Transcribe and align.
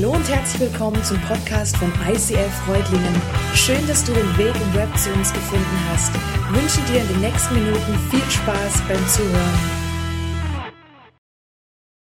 Hallo 0.00 0.12
und 0.12 0.28
herzlich 0.28 0.60
willkommen 0.60 1.02
zum 1.02 1.20
Podcast 1.22 1.76
von 1.76 1.92
ICF 2.08 2.52
Freudlingen. 2.64 3.20
Schön, 3.52 3.84
dass 3.88 4.04
du 4.04 4.12
den 4.12 4.38
Weg 4.38 4.54
im 4.54 4.74
Web 4.74 4.96
zu 4.96 5.10
uns 5.10 5.32
gefunden 5.32 5.76
hast. 5.90 6.12
Ich 6.14 6.62
wünsche 6.62 6.92
dir 6.92 7.00
in 7.00 7.08
den 7.08 7.20
nächsten 7.20 7.54
Minuten 7.56 7.98
viel 8.08 8.30
Spaß 8.30 8.74
beim 8.86 9.08
Zuhören. 9.08 9.58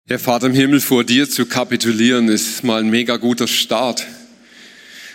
Herr 0.06 0.20
Vater 0.20 0.46
im 0.46 0.54
Himmel, 0.54 0.78
vor 0.78 1.02
dir 1.02 1.28
zu 1.28 1.44
kapitulieren, 1.44 2.28
ist 2.28 2.62
mal 2.62 2.78
ein 2.82 2.88
mega 2.88 3.16
guter 3.16 3.48
Start. 3.48 4.06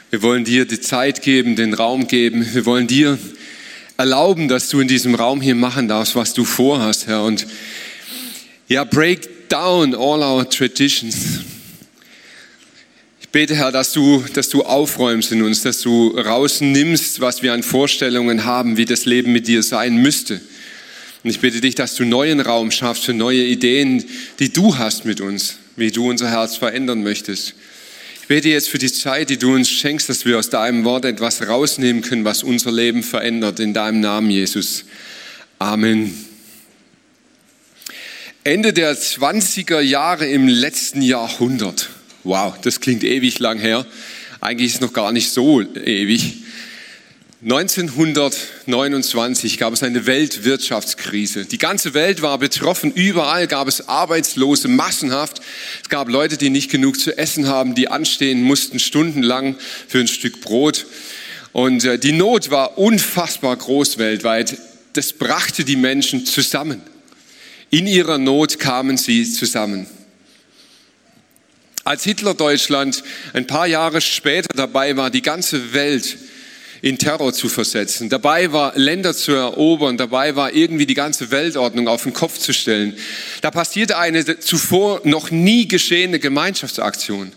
Wir 0.09 0.21
wollen 0.21 0.43
dir 0.43 0.65
die 0.65 0.81
Zeit 0.81 1.21
geben, 1.21 1.55
den 1.55 1.73
Raum 1.73 2.09
geben. 2.09 2.45
Wir 2.53 2.65
wollen 2.65 2.87
dir 2.87 3.17
erlauben, 3.95 4.49
dass 4.49 4.67
du 4.67 4.81
in 4.81 4.89
diesem 4.89 5.15
Raum 5.15 5.39
hier 5.39 5.55
machen 5.55 5.87
darfst, 5.87 6.17
was 6.17 6.33
du 6.33 6.43
vorhast, 6.43 7.07
Herr. 7.07 7.23
Und 7.23 7.47
ja, 8.67 8.83
break 8.83 9.47
down 9.47 9.95
all 9.95 10.21
our 10.21 10.49
traditions. 10.49 11.45
Ich 13.37 13.39
bete, 13.39 13.55
Herr, 13.55 13.71
dass 13.71 13.93
du, 13.93 14.25
dass 14.33 14.49
du 14.49 14.63
aufräumst 14.63 15.31
in 15.31 15.43
uns, 15.43 15.61
dass 15.61 15.81
du 15.81 16.07
rausnimmst, 16.17 17.19
was 17.19 17.43
wir 17.43 17.53
an 17.53 17.61
Vorstellungen 17.61 18.45
haben, 18.45 18.77
wie 18.77 18.85
das 18.85 19.05
Leben 19.05 19.31
mit 19.31 19.47
dir 19.47 19.61
sein 19.61 19.97
müsste. 19.97 20.41
Und 21.23 21.29
ich 21.29 21.39
bitte 21.39 21.61
dich, 21.61 21.75
dass 21.75 21.93
du 21.93 22.03
neuen 22.03 22.39
Raum 22.39 22.71
schaffst 22.71 23.05
für 23.05 23.13
neue 23.13 23.43
Ideen, 23.43 24.03
die 24.39 24.51
du 24.51 24.79
hast 24.79 25.05
mit 25.05 25.21
uns, 25.21 25.59
wie 25.75 25.91
du 25.91 26.09
unser 26.09 26.31
Herz 26.31 26.55
verändern 26.55 27.03
möchtest. 27.03 27.53
Ich 28.23 28.27
bete 28.27 28.49
jetzt 28.49 28.69
für 28.69 28.79
die 28.79 28.91
Zeit, 28.91 29.29
die 29.29 29.37
du 29.37 29.53
uns 29.53 29.69
schenkst, 29.69 30.09
dass 30.09 30.25
wir 30.25 30.39
aus 30.39 30.49
deinem 30.49 30.83
Wort 30.83 31.05
etwas 31.05 31.47
rausnehmen 31.47 32.01
können, 32.01 32.25
was 32.25 32.41
unser 32.41 32.71
Leben 32.71 33.03
verändert. 33.03 33.59
In 33.59 33.75
deinem 33.75 33.99
Namen, 33.99 34.31
Jesus. 34.31 34.83
Amen. 35.59 36.25
Ende 38.43 38.73
der 38.73 38.97
20er 38.97 39.79
Jahre 39.79 40.25
im 40.25 40.47
letzten 40.47 41.03
Jahrhundert. 41.03 41.91
Wow, 42.27 42.53
das 42.61 42.79
klingt 42.81 43.05
ewig 43.05 43.39
lang 43.39 43.57
her. 43.57 43.85
Eigentlich 44.41 44.71
ist 44.71 44.75
es 44.75 44.81
noch 44.81 44.91
gar 44.91 45.13
nicht 45.13 45.31
so 45.31 45.61
ewig. 45.61 46.33
1929 47.41 49.57
gab 49.57 49.71
es 49.71 49.81
eine 49.81 50.05
Weltwirtschaftskrise. 50.05 51.45
Die 51.45 51.57
ganze 51.57 51.93
Welt 51.93 52.21
war 52.21 52.37
betroffen. 52.37 52.91
Überall 52.91 53.47
gab 53.47 53.69
es 53.69 53.87
Arbeitslose 53.87 54.67
massenhaft. 54.67 55.39
Es 55.81 55.87
gab 55.87 56.09
Leute, 56.09 56.35
die 56.35 56.49
nicht 56.49 56.69
genug 56.69 56.99
zu 56.99 57.17
essen 57.17 57.47
haben, 57.47 57.75
die 57.75 57.87
anstehen 57.87 58.43
mussten 58.43 58.79
stundenlang 58.79 59.55
für 59.87 59.99
ein 59.99 60.09
Stück 60.09 60.41
Brot. 60.41 60.85
Und 61.53 61.85
äh, 61.85 61.97
die 61.97 62.11
Not 62.11 62.51
war 62.51 62.77
unfassbar 62.77 63.55
groß 63.55 63.99
weltweit. 63.99 64.57
Das 64.91 65.13
brachte 65.13 65.63
die 65.63 65.77
Menschen 65.77 66.25
zusammen. 66.25 66.81
In 67.69 67.87
ihrer 67.87 68.17
Not 68.17 68.59
kamen 68.59 68.97
sie 68.97 69.31
zusammen. 69.31 69.87
Als 71.87 72.03
Hitler 72.03 72.33
Deutschland 72.33 73.01
ein 73.31 73.47
paar 73.47 73.65
Jahre 73.65 74.01
später 74.01 74.49
dabei 74.53 74.97
war, 74.97 75.09
die 75.09 75.21
ganze 75.21 75.71
Welt 75.71 76.17
in 76.81 76.97
Terror 76.97 77.31
zu 77.31 77.47
versetzen, 77.47 78.09
dabei 78.09 78.51
war, 78.51 78.77
Länder 78.77 79.13
zu 79.13 79.31
erobern, 79.31 79.95
dabei 79.95 80.35
war, 80.35 80.51
irgendwie 80.51 80.85
die 80.85 80.95
ganze 80.95 81.31
Weltordnung 81.31 81.87
auf 81.87 82.03
den 82.03 82.11
Kopf 82.11 82.39
zu 82.39 82.51
stellen, 82.51 82.97
da 83.39 83.51
passierte 83.51 83.97
eine 83.97 84.37
zuvor 84.37 84.99
noch 85.05 85.31
nie 85.31 85.69
geschehene 85.69 86.19
Gemeinschaftsaktion. 86.19 87.31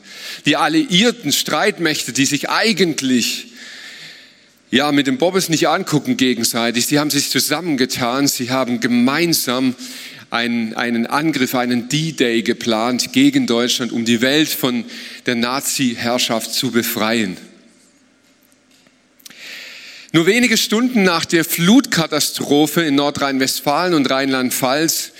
Die 0.46 0.56
alliierten 0.56 1.30
Streitmächte, 1.30 2.12
die 2.12 2.26
sich 2.26 2.50
eigentlich 2.50 3.52
ja, 4.72 4.90
mit 4.90 5.06
dem 5.06 5.18
Bobbes 5.18 5.48
nicht 5.48 5.68
angucken 5.68 6.16
gegenseitig. 6.16 6.86
Sie 6.86 6.98
haben 6.98 7.10
sich 7.10 7.30
zusammengetan, 7.30 8.26
sie 8.26 8.50
haben 8.50 8.80
gemeinsam 8.80 9.76
einen, 10.30 10.74
einen 10.74 11.06
Angriff, 11.06 11.54
einen 11.54 11.88
D-Day 11.88 12.42
geplant 12.42 13.12
gegen 13.12 13.46
Deutschland, 13.46 13.92
um 13.92 14.04
die 14.04 14.20
Welt 14.20 14.48
von 14.48 14.84
der 15.26 15.34
Nazi-Herrschaft 15.34 16.52
zu 16.52 16.70
befreien. 16.70 17.36
Nur 20.12 20.26
wenige 20.26 20.56
Stunden 20.56 21.04
nach 21.04 21.24
der 21.24 21.44
Flutkatastrophe 21.44 22.82
in 22.82 22.96
Nordrhein-Westfalen 22.96 23.94
und 23.94 24.10
Rheinland-Pfalz 24.10 25.12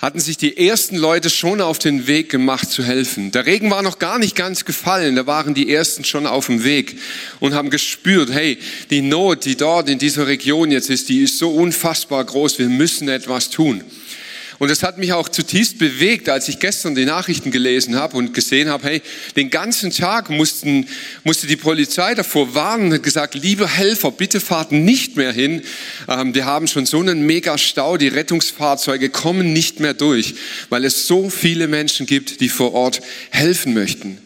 hatten 0.00 0.20
sich 0.20 0.36
die 0.36 0.68
ersten 0.68 0.96
Leute 0.96 1.28
schon 1.28 1.60
auf 1.60 1.78
den 1.78 2.06
Weg 2.06 2.28
gemacht 2.28 2.70
zu 2.70 2.84
helfen. 2.84 3.32
Der 3.32 3.46
Regen 3.46 3.70
war 3.70 3.82
noch 3.82 3.98
gar 3.98 4.18
nicht 4.18 4.36
ganz 4.36 4.64
gefallen, 4.64 5.16
da 5.16 5.26
waren 5.26 5.54
die 5.54 5.72
ersten 5.72 6.04
schon 6.04 6.26
auf 6.26 6.46
dem 6.46 6.62
Weg 6.62 6.98
und 7.40 7.54
haben 7.54 7.70
gespürt, 7.70 8.30
hey, 8.30 8.58
die 8.90 9.00
Not, 9.00 9.44
die 9.44 9.56
dort 9.56 9.88
in 9.88 9.98
dieser 9.98 10.26
Region 10.26 10.70
jetzt 10.70 10.88
ist, 10.88 11.08
die 11.08 11.22
ist 11.22 11.38
so 11.38 11.50
unfassbar 11.50 12.24
groß, 12.24 12.58
wir 12.58 12.68
müssen 12.68 13.08
etwas 13.08 13.50
tun. 13.50 13.82
Und 14.58 14.70
das 14.70 14.82
hat 14.82 14.98
mich 14.98 15.12
auch 15.12 15.28
zutiefst 15.28 15.78
bewegt, 15.78 16.28
als 16.28 16.48
ich 16.48 16.58
gestern 16.58 16.96
die 16.96 17.04
Nachrichten 17.04 17.52
gelesen 17.52 17.94
habe 17.94 18.16
und 18.16 18.34
gesehen 18.34 18.68
habe, 18.68 18.88
hey, 18.88 19.02
den 19.36 19.50
ganzen 19.50 19.92
Tag 19.92 20.30
mussten, 20.30 20.88
musste 21.22 21.46
die 21.46 21.56
Polizei 21.56 22.14
davor 22.16 22.56
warnen 22.56 22.92
und 22.92 23.02
gesagt, 23.02 23.34
liebe 23.36 23.68
Helfer, 23.68 24.10
bitte 24.10 24.40
fahrt 24.40 24.72
nicht 24.72 25.16
mehr 25.16 25.32
hin. 25.32 25.62
Ähm, 26.08 26.34
wir 26.34 26.44
haben 26.44 26.66
schon 26.66 26.86
so 26.86 26.98
einen 26.98 27.24
Mega-Stau, 27.24 27.98
die 27.98 28.08
Rettungsfahrzeuge 28.08 29.10
kommen 29.10 29.52
nicht 29.52 29.78
mehr 29.78 29.94
durch, 29.94 30.34
weil 30.70 30.84
es 30.84 31.06
so 31.06 31.30
viele 31.30 31.68
Menschen 31.68 32.06
gibt, 32.06 32.40
die 32.40 32.48
vor 32.48 32.74
Ort 32.74 33.00
helfen 33.30 33.74
möchten 33.74 34.18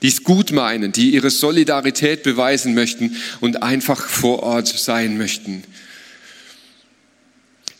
die 0.00 0.06
es 0.06 0.22
gut 0.22 0.52
meinen, 0.52 0.92
die 0.92 1.10
ihre 1.10 1.28
Solidarität 1.28 2.22
beweisen 2.22 2.72
möchten 2.72 3.16
und 3.40 3.64
einfach 3.64 4.08
vor 4.08 4.44
Ort 4.44 4.68
sein 4.68 5.18
möchten. 5.18 5.64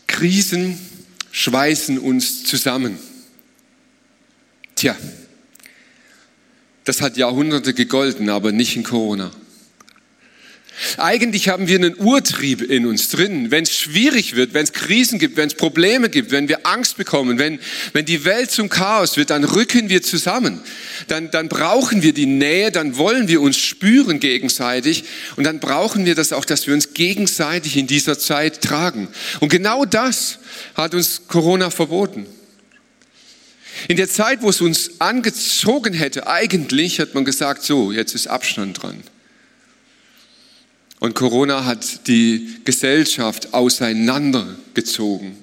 Krisen 0.05 0.77
schweißen 1.31 1.99
uns 1.99 2.43
zusammen. 2.43 2.97
Tja, 4.75 4.95
das 6.85 7.01
hat 7.01 7.17
Jahrhunderte 7.17 7.73
gegolten, 7.73 8.29
aber 8.29 8.51
nicht 8.51 8.75
in 8.75 8.83
Corona. 8.83 9.31
Eigentlich 10.97 11.49
haben 11.49 11.67
wir 11.67 11.75
einen 11.75 11.95
Urtrieb 11.95 12.61
in 12.61 12.85
uns 12.85 13.09
drin. 13.09 13.51
Wenn 13.51 13.63
es 13.63 13.75
schwierig 13.75 14.35
wird, 14.35 14.53
wenn 14.53 14.63
es 14.63 14.73
Krisen 14.73 15.19
gibt, 15.19 15.37
wenn 15.37 15.47
es 15.47 15.53
Probleme 15.53 16.09
gibt, 16.09 16.31
wenn 16.31 16.47
wir 16.47 16.65
Angst 16.65 16.97
bekommen, 16.97 17.37
wenn, 17.37 17.59
wenn 17.93 18.05
die 18.05 18.23
Welt 18.25 18.51
zum 18.51 18.69
Chaos 18.69 19.17
wird, 19.17 19.29
dann 19.29 19.43
rücken 19.43 19.89
wir 19.89 20.01
zusammen. 20.01 20.61
Dann, 21.07 21.31
dann 21.31 21.49
brauchen 21.49 22.01
wir 22.01 22.13
die 22.13 22.25
Nähe, 22.25 22.71
dann 22.71 22.97
wollen 22.97 23.27
wir 23.27 23.41
uns 23.41 23.57
spüren 23.57 24.19
gegenseitig 24.19 25.03
und 25.35 25.43
dann 25.43 25.59
brauchen 25.59 26.05
wir 26.05 26.15
das 26.15 26.33
auch, 26.33 26.45
dass 26.45 26.67
wir 26.67 26.73
uns 26.73 26.93
gegenseitig 26.93 27.75
in 27.77 27.87
dieser 27.87 28.17
Zeit 28.17 28.61
tragen. 28.61 29.07
Und 29.39 29.49
genau 29.49 29.85
das 29.85 30.39
hat 30.75 30.93
uns 30.93 31.23
Corona 31.27 31.69
verboten. 31.69 32.25
In 33.87 33.97
der 33.97 34.09
Zeit, 34.09 34.41
wo 34.41 34.49
es 34.49 34.61
uns 34.61 34.99
angezogen 34.99 35.93
hätte, 35.93 36.27
eigentlich 36.27 36.99
hat 36.99 37.13
man 37.13 37.25
gesagt, 37.25 37.63
so, 37.63 37.91
jetzt 37.91 38.13
ist 38.13 38.27
Abstand 38.27 38.81
dran. 38.81 39.03
Und 40.99 41.15
Corona 41.15 41.65
hat 41.65 42.07
die 42.07 42.59
Gesellschaft 42.65 43.53
auseinandergezogen. 43.53 45.37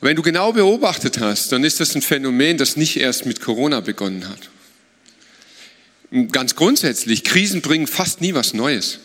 Wenn 0.00 0.16
du 0.16 0.22
genau 0.22 0.52
beobachtet 0.52 1.20
hast, 1.20 1.52
dann 1.52 1.62
ist 1.62 1.80
das 1.80 1.94
ein 1.94 2.02
Phänomen, 2.02 2.58
das 2.58 2.76
nicht 2.76 2.96
erst 2.96 3.26
mit 3.26 3.40
Corona 3.40 3.80
begonnen 3.80 4.28
hat. 4.28 4.50
Ganz 6.30 6.56
grundsätzlich, 6.56 7.24
Krisen 7.24 7.62
bringen 7.62 7.86
fast 7.86 8.20
nie 8.20 8.34
was 8.34 8.52
Neues. 8.52 8.98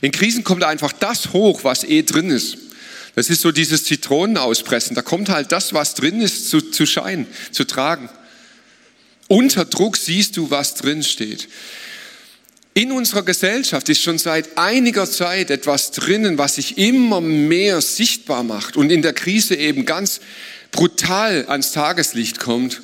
In 0.00 0.10
Krisen 0.10 0.42
kommt 0.42 0.64
einfach 0.64 0.92
das 0.92 1.32
hoch, 1.32 1.64
was 1.64 1.84
eh 1.84 2.02
drin 2.02 2.30
ist. 2.30 2.58
Das 3.14 3.28
ist 3.28 3.42
so 3.42 3.52
dieses 3.52 3.84
Zitronenauspressen. 3.84 4.96
Da 4.96 5.02
kommt 5.02 5.28
halt 5.28 5.52
das, 5.52 5.74
was 5.74 5.94
drin 5.94 6.20
ist, 6.20 6.48
zu, 6.48 6.60
zu 6.60 6.86
scheinen, 6.86 7.26
zu 7.52 7.64
tragen. 7.64 8.08
Unter 9.28 9.64
Druck 9.64 9.96
siehst 9.96 10.36
du, 10.36 10.50
was 10.50 10.74
drin 10.74 11.02
steht. 11.02 11.48
In 12.74 12.90
unserer 12.90 13.22
Gesellschaft 13.22 13.88
ist 13.90 14.00
schon 14.00 14.16
seit 14.16 14.56
einiger 14.56 15.10
Zeit 15.10 15.50
etwas 15.50 15.90
drinnen, 15.90 16.38
was 16.38 16.54
sich 16.54 16.78
immer 16.78 17.20
mehr 17.20 17.82
sichtbar 17.82 18.42
macht 18.44 18.76
und 18.78 18.90
in 18.90 19.02
der 19.02 19.12
Krise 19.12 19.56
eben 19.56 19.84
ganz 19.84 20.20
brutal 20.70 21.44
ans 21.48 21.72
Tageslicht 21.72 22.40
kommt. 22.40 22.80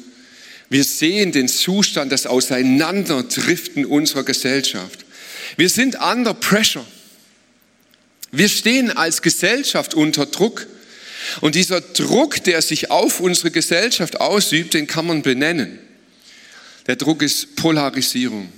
Wir 0.69 0.85
sehen 0.85 1.33
den 1.33 1.49
Zustand 1.49 2.13
des 2.13 2.27
Auseinanderdriften 2.27 3.87
unserer 3.87 4.25
Gesellschaft. 4.25 5.07
Wir 5.57 5.71
sind 5.71 5.97
under 5.99 6.35
pressure. 6.35 6.85
Wir 8.31 8.51
stehen 8.51 8.91
als 8.91 9.23
Gesellschaft 9.23 9.95
unter 9.95 10.27
Druck. 10.27 10.67
Und 11.41 11.55
dieser 11.55 11.81
Druck, 11.81 12.45
der 12.45 12.61
sich 12.61 12.91
auf 12.91 13.21
unsere 13.21 13.51
Gesellschaft 13.51 14.21
ausübt, 14.21 14.75
den 14.75 14.87
kann 14.87 15.07
man 15.07 15.23
benennen. 15.23 15.79
Der 16.87 16.97
Druck 16.97 17.23
ist 17.23 17.57
Polarisierung. 17.57 18.53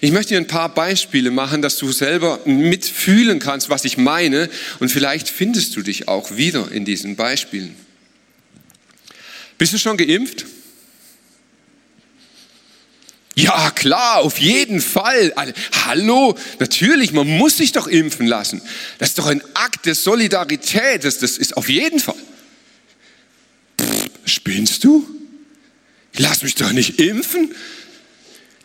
Ich 0.00 0.12
möchte 0.12 0.34
dir 0.34 0.40
ein 0.40 0.46
paar 0.46 0.74
Beispiele 0.74 1.30
machen, 1.30 1.62
dass 1.62 1.76
du 1.76 1.90
selber 1.92 2.40
mitfühlen 2.44 3.38
kannst, 3.38 3.70
was 3.70 3.84
ich 3.84 3.96
meine. 3.96 4.50
Und 4.80 4.90
vielleicht 4.90 5.28
findest 5.28 5.76
du 5.76 5.82
dich 5.82 6.08
auch 6.08 6.36
wieder 6.36 6.70
in 6.70 6.84
diesen 6.84 7.16
Beispielen. 7.16 7.74
Bist 9.58 9.72
du 9.72 9.78
schon 9.78 9.96
geimpft? 9.96 10.44
Ja, 13.38 13.70
klar, 13.70 14.18
auf 14.18 14.38
jeden 14.38 14.80
Fall. 14.80 15.34
Hallo, 15.84 16.36
natürlich, 16.58 17.12
man 17.12 17.26
muss 17.26 17.58
sich 17.58 17.72
doch 17.72 17.86
impfen 17.86 18.26
lassen. 18.26 18.62
Das 18.98 19.10
ist 19.10 19.18
doch 19.18 19.26
ein 19.26 19.42
Akt 19.54 19.84
der 19.84 19.94
Solidarität. 19.94 21.04
Das, 21.04 21.18
das 21.18 21.36
ist 21.36 21.56
auf 21.56 21.68
jeden 21.68 22.00
Fall. 22.00 22.16
Pff, 23.78 24.08
spinnst 24.24 24.84
du? 24.84 25.06
Lass 26.16 26.42
mich 26.42 26.54
doch 26.54 26.72
nicht 26.72 26.98
impfen. 26.98 27.54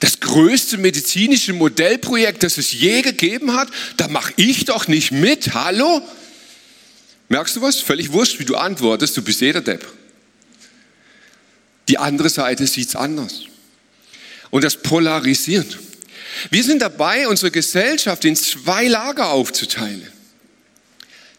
Das 0.02 0.20
größte 0.20 0.80
medizinische 0.80 1.54
Modellprojekt, 1.54 2.42
das 2.42 2.58
es 2.58 2.72
je 2.72 3.04
gegeben 3.04 3.54
hat, 3.54 3.70
da 3.98 4.08
mache 4.08 4.34
ich 4.36 4.66
doch 4.66 4.88
nicht 4.88 5.12
mit. 5.12 5.54
Hallo? 5.54 6.02
Merkst 7.30 7.56
du 7.56 7.62
was? 7.62 7.80
Völlig 7.80 8.12
wurscht, 8.12 8.40
wie 8.40 8.46
du 8.46 8.56
antwortest, 8.56 9.16
du 9.16 9.22
bist 9.22 9.42
jeder 9.42 9.62
Depp. 9.62 9.88
Die 11.88 12.00
andere 12.00 12.30
Seite 12.30 12.66
sieht 12.66 12.90
es 12.90 12.96
anders. 12.96 13.44
Und 14.50 14.64
das 14.64 14.76
polarisiert. 14.82 15.78
Wir 16.50 16.64
sind 16.64 16.82
dabei, 16.82 17.28
unsere 17.28 17.52
Gesellschaft 17.52 18.26
in 18.26 18.36
zwei 18.36 18.88
Lager 18.88 19.30
aufzuteilen. 19.30 20.08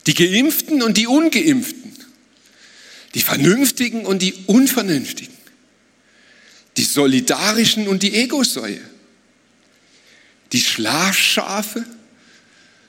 Die 0.07 0.15
Geimpften 0.15 0.83
und 0.83 0.97
die 0.99 1.09
Ungeimpften. 1.09 1.97
Die 3.15 3.23
Vernünftigen 3.23 4.07
und 4.07 4.23
die 4.23 4.35
Unvernünftigen. 4.47 5.32
Solidarischen 6.93 7.89
und 7.89 8.03
die 8.03 8.15
Egosäue. 8.15 8.81
Die 10.53 10.61
Schlafschafe 10.61 11.85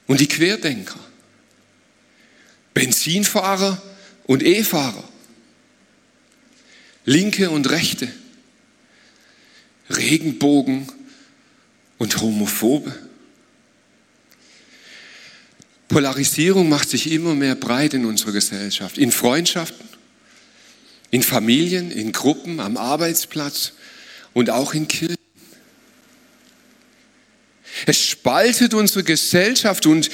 und 0.07 0.19
die 0.19 0.27
Querdenker. 0.27 0.99
Benzinfahrer 2.73 3.81
und 4.25 4.43
E-Fahrer. 4.43 5.07
Linke 7.05 7.49
und 7.49 7.69
Rechte. 7.69 8.11
Regenbogen 9.89 10.87
und 11.97 12.21
Homophobe. 12.21 12.93
Polarisierung 15.87 16.69
macht 16.69 16.89
sich 16.89 17.11
immer 17.11 17.35
mehr 17.35 17.55
breit 17.55 17.93
in 17.93 18.05
unserer 18.05 18.31
Gesellschaft, 18.31 18.97
in 18.97 19.11
Freundschaften, 19.11 19.87
in 21.11 21.21
Familien, 21.21 21.91
in 21.91 22.11
Gruppen, 22.11 22.59
am 22.59 22.77
Arbeitsplatz 22.77 23.73
und 24.33 24.49
auch 24.49 24.73
in 24.73 24.87
Kirchen. 24.87 25.17
Es 27.85 27.97
spaltet 27.97 28.73
unsere 28.73 29.03
Gesellschaft 29.03 29.85
und 29.85 30.09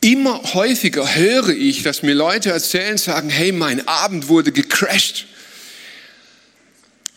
immer 0.00 0.42
häufiger 0.54 1.14
höre 1.14 1.50
ich, 1.50 1.82
dass 1.82 2.02
mir 2.02 2.14
Leute 2.14 2.50
erzählen, 2.50 2.98
sagen, 2.98 3.30
hey, 3.30 3.52
mein 3.52 3.86
Abend 3.88 4.28
wurde 4.28 4.52
gecrashed. 4.52 5.26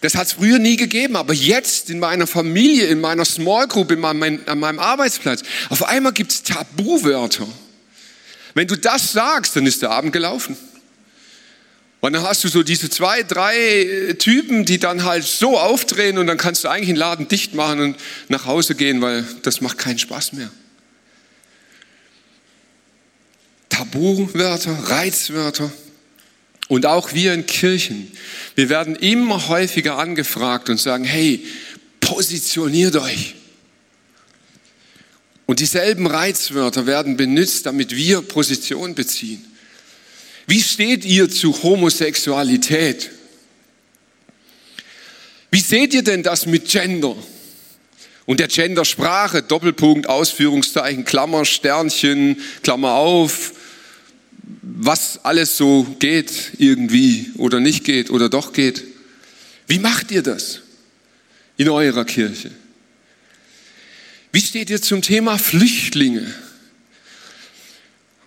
Das 0.01 0.15
hat 0.15 0.27
es 0.27 0.33
früher 0.33 0.57
nie 0.57 0.77
gegeben, 0.77 1.15
aber 1.15 1.33
jetzt 1.33 1.91
in 1.91 1.99
meiner 1.99 2.25
Familie, 2.25 2.87
in 2.87 3.01
meiner 3.01 3.23
Small 3.23 3.67
Group, 3.67 3.91
in 3.91 3.99
meinem, 3.99 4.39
an 4.47 4.59
meinem 4.59 4.79
Arbeitsplatz, 4.79 5.43
auf 5.69 5.83
einmal 5.83 6.11
gibt 6.11 6.31
es 6.31 6.41
Tabuwörter. 6.41 7.47
Wenn 8.55 8.67
du 8.67 8.75
das 8.75 9.11
sagst, 9.11 9.55
dann 9.55 9.67
ist 9.67 9.83
der 9.83 9.91
Abend 9.91 10.11
gelaufen. 10.11 10.57
Und 12.01 12.13
dann 12.13 12.23
hast 12.23 12.43
du 12.43 12.47
so 12.47 12.63
diese 12.63 12.89
zwei, 12.89 13.23
drei 13.23 13.55
äh, 13.57 14.13
Typen, 14.15 14.65
die 14.65 14.79
dann 14.79 15.03
halt 15.03 15.23
so 15.23 15.57
aufdrehen 15.57 16.17
und 16.17 16.27
dann 16.27 16.37
kannst 16.37 16.63
du 16.63 16.67
eigentlich 16.67 16.87
den 16.87 16.95
Laden 16.95 17.27
dicht 17.27 17.53
machen 17.53 17.79
und 17.79 17.95
nach 18.27 18.45
Hause 18.45 18.75
gehen, 18.75 19.01
weil 19.01 19.23
das 19.43 19.61
macht 19.61 19.77
keinen 19.77 19.99
Spaß 19.99 20.33
mehr. 20.33 20.51
Tabuwörter, 23.69 24.73
Reizwörter, 24.73 25.71
und 26.71 26.85
auch 26.85 27.13
wir 27.13 27.33
in 27.33 27.45
Kirchen, 27.45 28.09
wir 28.55 28.69
werden 28.69 28.95
immer 28.95 29.49
häufiger 29.49 29.97
angefragt 29.97 30.69
und 30.69 30.79
sagen, 30.79 31.03
hey, 31.03 31.45
positioniert 31.99 32.95
euch. 32.95 33.35
Und 35.47 35.59
dieselben 35.59 36.07
Reizwörter 36.07 36.87
werden 36.87 37.17
benutzt, 37.17 37.65
damit 37.65 37.93
wir 37.93 38.21
Position 38.21 38.95
beziehen. 38.95 39.45
Wie 40.51 40.61
steht 40.61 41.05
ihr 41.05 41.29
zu 41.29 41.63
Homosexualität? 41.63 43.09
Wie 45.49 45.61
seht 45.61 45.93
ihr 45.93 46.03
denn 46.03 46.23
das 46.23 46.45
mit 46.45 46.67
Gender? 46.67 47.15
Und 48.25 48.41
der 48.41 48.49
Gendersprache, 48.49 49.43
Doppelpunkt, 49.43 50.09
Ausführungszeichen, 50.09 51.05
Klammer, 51.05 51.45
Sternchen, 51.45 52.35
Klammer 52.63 52.95
auf, 52.95 53.53
was 54.61 55.23
alles 55.23 55.55
so 55.55 55.83
geht 55.99 56.51
irgendwie 56.57 57.31
oder 57.37 57.61
nicht 57.61 57.85
geht 57.85 58.09
oder 58.09 58.27
doch 58.27 58.51
geht. 58.51 58.83
Wie 59.67 59.79
macht 59.79 60.11
ihr 60.11 60.21
das 60.21 60.59
in 61.55 61.69
eurer 61.69 62.03
Kirche? 62.03 62.51
Wie 64.33 64.41
steht 64.41 64.69
ihr 64.69 64.81
zum 64.81 65.01
Thema 65.01 65.37
Flüchtlinge? 65.37 66.35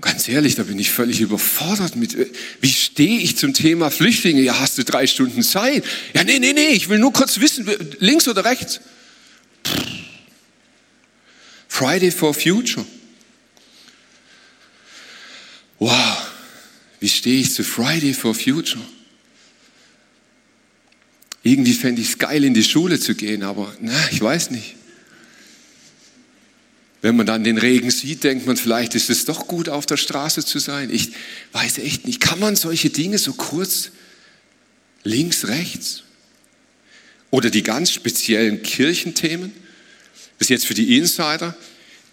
Ganz 0.04 0.28
ehrlich, 0.28 0.54
da 0.54 0.64
bin 0.64 0.78
ich 0.78 0.90
völlig 0.90 1.22
überfordert 1.22 1.96
mit. 1.96 2.14
Wie 2.60 2.70
stehe 2.70 3.20
ich 3.20 3.38
zum 3.38 3.54
Thema 3.54 3.90
Flüchtlinge? 3.90 4.42
Ja, 4.42 4.60
hast 4.60 4.76
du 4.76 4.84
drei 4.84 5.06
Stunden 5.06 5.42
Zeit? 5.42 5.82
Ja, 6.12 6.22
nee, 6.24 6.38
nee, 6.38 6.52
nee, 6.52 6.68
ich 6.68 6.90
will 6.90 6.98
nur 6.98 7.10
kurz 7.10 7.40
wissen, 7.40 7.66
links 8.00 8.28
oder 8.28 8.44
rechts? 8.44 8.80
Friday 11.68 12.10
for 12.10 12.34
Future. 12.34 12.84
Wow, 15.78 16.26
wie 17.00 17.08
stehe 17.08 17.40
ich 17.40 17.54
zu 17.54 17.64
Friday 17.64 18.12
for 18.12 18.34
Future? 18.34 18.84
Irgendwie 21.42 21.72
fände 21.72 22.02
ich 22.02 22.10
es 22.10 22.18
geil, 22.18 22.44
in 22.44 22.52
die 22.52 22.62
Schule 22.62 23.00
zu 23.00 23.14
gehen, 23.14 23.42
aber 23.42 23.74
na, 23.80 24.08
ich 24.10 24.20
weiß 24.20 24.50
nicht. 24.50 24.76
Wenn 27.04 27.16
man 27.16 27.26
dann 27.26 27.44
den 27.44 27.58
Regen 27.58 27.90
sieht, 27.90 28.24
denkt 28.24 28.46
man, 28.46 28.56
vielleicht 28.56 28.94
ist 28.94 29.10
es 29.10 29.26
doch 29.26 29.46
gut, 29.46 29.68
auf 29.68 29.84
der 29.84 29.98
Straße 29.98 30.42
zu 30.42 30.58
sein. 30.58 30.88
Ich 30.90 31.10
weiß 31.52 31.76
echt 31.76 32.06
nicht. 32.06 32.18
Kann 32.18 32.40
man 32.40 32.56
solche 32.56 32.88
Dinge 32.88 33.18
so 33.18 33.34
kurz 33.34 33.90
links, 35.02 35.46
rechts? 35.48 36.02
Oder 37.30 37.50
die 37.50 37.62
ganz 37.62 37.90
speziellen 37.90 38.62
Kirchenthemen? 38.62 39.52
Bis 40.38 40.48
jetzt 40.48 40.64
für 40.64 40.72
die 40.72 40.96
Insider. 40.96 41.54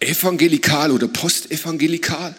Evangelikal 0.01 0.91
oder 0.91 1.07
postevangelikal? 1.07 2.35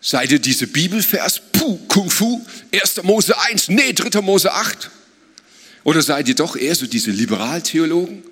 Seid 0.00 0.32
ihr 0.32 0.38
diese 0.38 0.68
Bibelvers, 0.68 1.42
puh, 1.52 1.76
Kung 1.86 2.08
Fu, 2.08 2.42
1. 2.72 3.02
Mose 3.02 3.38
1, 3.38 3.68
nee, 3.68 3.92
3. 3.92 4.22
Mose 4.22 4.50
8? 4.50 4.90
Oder 5.84 6.00
seid 6.00 6.28
ihr 6.28 6.34
doch 6.34 6.56
eher 6.56 6.74
so 6.74 6.86
diese 6.86 7.10
Liberaltheologen? 7.10 8.22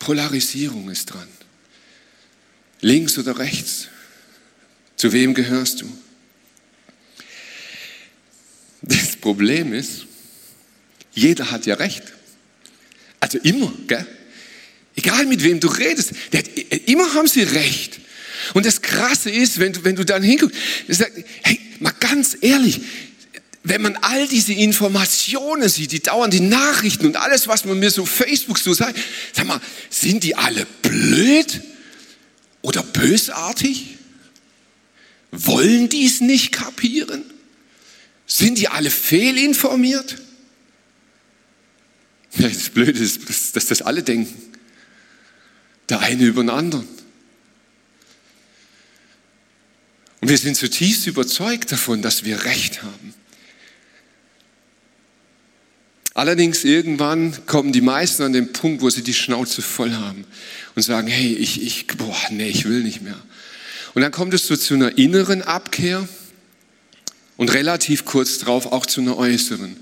Polarisierung 0.00 0.90
ist 0.90 1.06
dran. 1.06 1.28
Links 2.80 3.16
oder 3.18 3.38
rechts? 3.38 3.88
Zu 4.96 5.12
wem 5.12 5.34
gehörst 5.34 5.82
du? 5.82 5.98
Das 8.82 9.16
Problem 9.16 9.72
ist, 9.72 10.06
jeder 11.12 11.50
hat 11.50 11.66
ja 11.66 11.76
recht. 11.76 12.02
Also 13.20 13.38
immer, 13.38 13.72
gell? 13.86 14.06
Egal 14.96 15.26
mit 15.26 15.44
wem 15.44 15.60
du 15.60 15.68
redest, 15.68 16.12
der, 16.32 16.42
immer 16.88 17.14
haben 17.14 17.28
sie 17.28 17.42
recht. 17.42 18.00
Und 18.54 18.66
das 18.66 18.82
Krasse 18.82 19.30
ist, 19.30 19.58
wenn 19.58 19.72
du, 19.72 19.84
wenn 19.84 19.96
du 19.96 20.04
dann 20.04 20.22
hinguckst, 20.22 20.56
sagst, 20.88 21.14
hey, 21.42 21.60
mal 21.78 21.92
ganz 22.00 22.36
ehrlich, 22.40 22.80
wenn 23.62 23.82
man 23.82 23.96
all 23.96 24.26
diese 24.26 24.54
Informationen 24.54 25.68
sieht, 25.68 25.92
die 25.92 26.00
dauernden 26.00 26.48
Nachrichten 26.48 27.06
und 27.06 27.16
alles, 27.16 27.46
was 27.46 27.64
man 27.64 27.78
mir 27.78 27.90
so 27.90 28.06
Facebook 28.06 28.58
so 28.58 28.72
sagt, 28.72 28.98
sag 29.32 29.46
mal, 29.46 29.60
sind 29.90 30.24
die 30.24 30.34
alle 30.34 30.66
blöd 30.82 31.60
oder 32.62 32.82
bösartig? 32.82 33.98
Wollen 35.30 35.88
die 35.88 36.06
es 36.06 36.20
nicht 36.20 36.52
kapieren? 36.52 37.22
Sind 38.26 38.58
die 38.58 38.68
alle 38.68 38.90
fehlinformiert? 38.90 40.16
Ja, 42.36 42.48
das 42.48 42.70
Blöde 42.70 42.98
ist, 42.98 43.28
dass 43.54 43.66
das 43.66 43.82
alle 43.82 44.02
denken. 44.02 44.34
Der 45.88 46.00
eine 46.00 46.24
über 46.24 46.42
den 46.42 46.50
anderen. 46.50 46.88
Und 50.20 50.28
wir 50.28 50.38
sind 50.38 50.56
zutiefst 50.56 51.06
überzeugt 51.06 51.72
davon, 51.72 52.02
dass 52.02 52.24
wir 52.24 52.44
Recht 52.44 52.82
haben. 52.82 53.14
Allerdings 56.20 56.64
irgendwann 56.64 57.34
kommen 57.46 57.72
die 57.72 57.80
meisten 57.80 58.24
an 58.24 58.34
den 58.34 58.52
Punkt, 58.52 58.82
wo 58.82 58.90
sie 58.90 59.02
die 59.02 59.14
Schnauze 59.14 59.62
voll 59.62 59.92
haben 59.94 60.26
und 60.74 60.82
sagen, 60.82 61.08
hey, 61.08 61.32
ich, 61.32 61.62
ich, 61.62 61.86
boah, 61.86 62.14
nee, 62.28 62.50
ich 62.50 62.66
will 62.66 62.82
nicht 62.82 63.00
mehr. 63.00 63.16
Und 63.94 64.02
dann 64.02 64.12
kommt 64.12 64.34
es 64.34 64.46
so 64.46 64.54
zu 64.54 64.74
einer 64.74 64.98
inneren 64.98 65.40
Abkehr 65.40 66.06
und 67.38 67.54
relativ 67.54 68.04
kurz 68.04 68.36
drauf 68.36 68.70
auch 68.70 68.84
zu 68.84 69.00
einer 69.00 69.16
äußeren. 69.16 69.74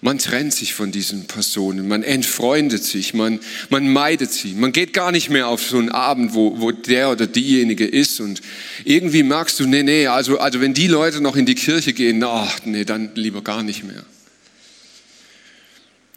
Man 0.00 0.16
trennt 0.16 0.54
sich 0.54 0.72
von 0.72 0.92
diesen 0.92 1.26
Personen, 1.26 1.86
man 1.86 2.04
entfreundet 2.04 2.82
sich, 2.82 3.12
man, 3.12 3.38
man 3.68 3.86
meidet 3.86 4.32
sie. 4.32 4.54
Man 4.54 4.72
geht 4.72 4.94
gar 4.94 5.12
nicht 5.12 5.28
mehr 5.28 5.48
auf 5.48 5.62
so 5.62 5.76
einen 5.76 5.90
Abend, 5.90 6.32
wo, 6.32 6.58
wo 6.58 6.72
der 6.72 7.10
oder 7.10 7.26
diejenige 7.26 7.84
ist 7.84 8.18
und 8.20 8.40
irgendwie 8.86 9.24
merkst 9.24 9.60
du, 9.60 9.66
nee, 9.66 9.82
nee, 9.82 10.06
also, 10.06 10.38
also 10.38 10.62
wenn 10.62 10.72
die 10.72 10.86
Leute 10.86 11.20
noch 11.20 11.36
in 11.36 11.44
die 11.44 11.54
Kirche 11.54 11.92
gehen, 11.92 12.24
ach, 12.24 12.60
nee, 12.64 12.86
dann 12.86 13.10
lieber 13.14 13.42
gar 13.42 13.62
nicht 13.62 13.84
mehr. 13.84 14.06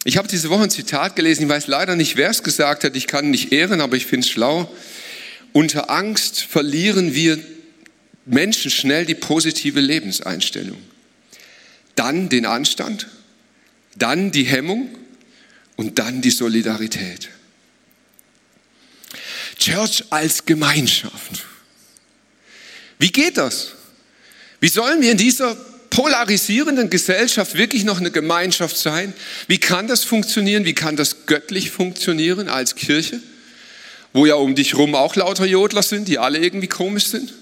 Ich 0.04 0.18
habe 0.18 0.28
diese 0.28 0.50
Woche 0.50 0.64
ein 0.64 0.70
Zitat 0.70 1.16
gelesen, 1.16 1.44
ich 1.44 1.50
weiß 1.50 1.68
leider 1.68 1.96
nicht, 1.96 2.18
wer 2.18 2.30
es 2.30 2.44
gesagt 2.44 2.84
hat, 2.84 2.96
ich 2.96 3.08
kann 3.08 3.30
nicht 3.30 3.52
ehren, 3.52 3.82
aber 3.82 3.96
ich 3.96 4.06
finde 4.06 4.26
es 4.26 4.32
schlau. 4.32 4.74
Unter 5.54 5.90
Angst 5.90 6.42
verlieren 6.42 7.14
wir 7.14 7.40
Menschen 8.26 8.72
schnell 8.72 9.06
die 9.06 9.16
positive 9.16 9.80
Lebenseinstellung. 9.80 10.82
Dann 11.96 12.30
den 12.30 12.46
Anstand 12.46 13.08
dann 13.96 14.32
die 14.32 14.44
Hemmung 14.44 14.90
und 15.76 16.00
dann 16.00 16.22
die 16.22 16.32
Solidarität. 16.32 17.30
Church 19.58 20.04
als 20.10 20.46
Gemeinschaft. 20.46 21.46
Wie 23.00 23.12
geht 23.12 23.38
das? 23.38 23.74
Wie 24.60 24.68
sollen 24.68 25.02
wir 25.02 25.12
in 25.12 25.18
dieser 25.18 25.56
polarisierenden 25.94 26.90
Gesellschaft 26.90 27.56
wirklich 27.56 27.84
noch 27.84 28.00
eine 28.00 28.10
Gemeinschaft 28.10 28.78
sein? 28.78 29.14
Wie 29.48 29.60
kann 29.60 29.88
das 29.88 30.04
funktionieren? 30.04 30.66
Wie 30.66 30.74
kann 30.74 30.96
das 30.96 31.28
göttlich 31.28 31.70
funktionieren 31.70 32.50
als 32.50 32.76
Kirche? 32.76 33.22
Wo 34.12 34.26
ja 34.26 34.34
um 34.36 34.56
dich 34.56 34.76
rum 34.76 34.96
auch 34.96 35.16
lauter 35.16 35.46
Jodler 35.46 35.84
sind, 35.84 36.08
die 36.08 36.18
alle 36.18 36.40
irgendwie 36.40 36.68
komisch 36.68 37.06
sind. 37.06 37.34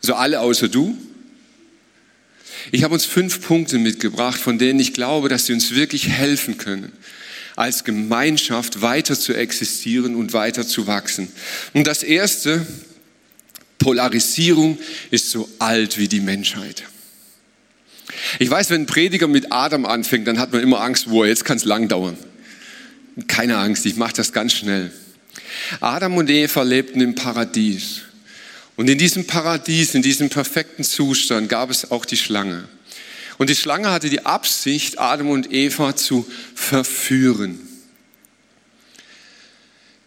Also 0.00 0.14
alle 0.14 0.40
außer 0.40 0.68
du. 0.68 0.96
Ich 2.70 2.84
habe 2.84 2.94
uns 2.94 3.04
fünf 3.04 3.46
Punkte 3.46 3.78
mitgebracht, 3.78 4.40
von 4.40 4.58
denen 4.58 4.80
ich 4.80 4.94
glaube, 4.94 5.28
dass 5.28 5.46
sie 5.46 5.52
uns 5.52 5.74
wirklich 5.74 6.08
helfen 6.08 6.56
können, 6.56 6.92
als 7.56 7.84
Gemeinschaft 7.84 8.80
weiter 8.80 9.18
zu 9.18 9.34
existieren 9.34 10.14
und 10.14 10.32
weiter 10.32 10.66
zu 10.66 10.86
wachsen. 10.86 11.28
Und 11.74 11.86
das 11.86 12.02
erste, 12.02 12.66
Polarisierung 13.78 14.78
ist 15.10 15.30
so 15.30 15.48
alt 15.58 15.98
wie 15.98 16.08
die 16.08 16.20
Menschheit. 16.20 16.84
Ich 18.38 18.50
weiß, 18.50 18.70
wenn 18.70 18.82
ein 18.82 18.86
Prediger 18.86 19.28
mit 19.28 19.52
Adam 19.52 19.86
anfängt, 19.86 20.26
dann 20.26 20.38
hat 20.38 20.52
man 20.52 20.62
immer 20.62 20.80
Angst, 20.80 21.10
wo 21.10 21.24
jetzt 21.24 21.44
kann 21.44 21.56
es 21.56 21.64
lang 21.64 21.88
dauern. 21.88 22.16
Keine 23.28 23.58
Angst, 23.58 23.84
ich 23.86 23.96
mache 23.96 24.14
das 24.14 24.32
ganz 24.32 24.52
schnell. 24.52 24.90
Adam 25.80 26.16
und 26.16 26.30
Eva 26.30 26.62
lebten 26.62 27.00
im 27.00 27.14
Paradies. 27.14 28.02
Und 28.76 28.88
in 28.88 28.98
diesem 28.98 29.26
Paradies, 29.26 29.94
in 29.94 30.02
diesem 30.02 30.30
perfekten 30.30 30.84
Zustand 30.84 31.48
gab 31.48 31.70
es 31.70 31.90
auch 31.90 32.04
die 32.04 32.16
Schlange. 32.16 32.68
Und 33.38 33.50
die 33.50 33.56
Schlange 33.56 33.90
hatte 33.90 34.08
die 34.08 34.24
Absicht, 34.24 34.98
Adam 34.98 35.30
und 35.30 35.52
Eva 35.52 35.96
zu 35.96 36.26
verführen. 36.54 37.60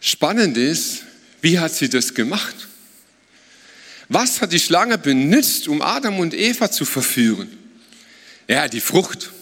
Spannend 0.00 0.56
ist, 0.56 1.02
wie 1.42 1.58
hat 1.58 1.74
sie 1.74 1.88
das 1.88 2.14
gemacht? 2.14 2.54
Was 4.08 4.40
hat 4.40 4.52
die 4.52 4.60
Schlange 4.60 4.98
benutzt, 4.98 5.68
um 5.68 5.82
Adam 5.82 6.18
und 6.18 6.32
Eva 6.34 6.70
zu 6.70 6.84
verführen? 6.84 7.48
Ja, 8.48 8.68
die 8.68 8.80
Frucht. 8.80 9.32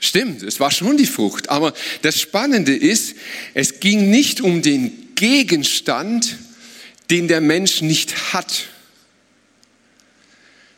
Stimmt, 0.00 0.42
es 0.42 0.60
war 0.60 0.70
schon 0.70 0.96
die 0.96 1.06
Frucht. 1.06 1.48
Aber 1.48 1.72
das 2.02 2.20
Spannende 2.20 2.76
ist, 2.76 3.16
es 3.54 3.80
ging 3.80 4.10
nicht 4.10 4.40
um 4.40 4.60
den 4.60 5.14
Gegenstand, 5.14 6.36
den 7.10 7.28
der 7.28 7.40
Mensch 7.40 7.80
nicht 7.80 8.34
hat, 8.34 8.68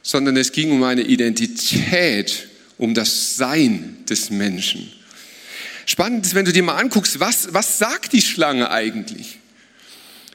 sondern 0.03 0.37
es 0.37 0.53
ging 0.53 0.71
um 0.71 0.83
eine 0.85 1.03
Identität, 1.03 2.49
um 2.79 2.95
das 2.95 3.37
Sein 3.37 3.97
des 4.09 4.31
Menschen. 4.31 4.93
Spannend 5.87 6.27
ist, 6.27 6.35
wenn 6.35 6.45
du 6.45 6.53
dir 6.53 6.63
mal 6.63 6.77
anguckst, 6.77 7.19
was, 7.19 7.53
was 7.53 7.79
sagt 7.79 8.13
die 8.13 8.23
Schlange 8.23 8.71
eigentlich? 8.71 9.39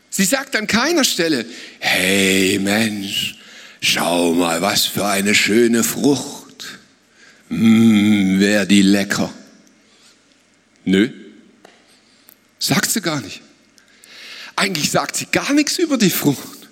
Sie 0.10 0.26
sagt 0.26 0.56
an 0.56 0.68
keiner 0.68 1.06
Stelle, 1.06 1.46
hey 1.80 2.60
Mensch, 2.60 3.38
schau 3.82 4.34
mal, 4.34 4.62
was 4.62 4.86
für 4.86 5.06
eine 5.06 5.34
schöne 5.34 5.84
Frucht. 5.86 6.41
Hm, 7.52 8.40
wär 8.40 8.66
die 8.66 8.82
lecker. 8.82 9.32
Nö, 10.86 11.10
sagt 12.58 12.90
sie 12.90 13.02
gar 13.02 13.20
nicht. 13.20 13.42
Eigentlich 14.56 14.90
sagt 14.90 15.18
sie 15.18 15.26
gar 15.26 15.52
nichts 15.54 15.78
über 15.78 15.98
die 15.98 16.10
Frucht. 16.10 16.70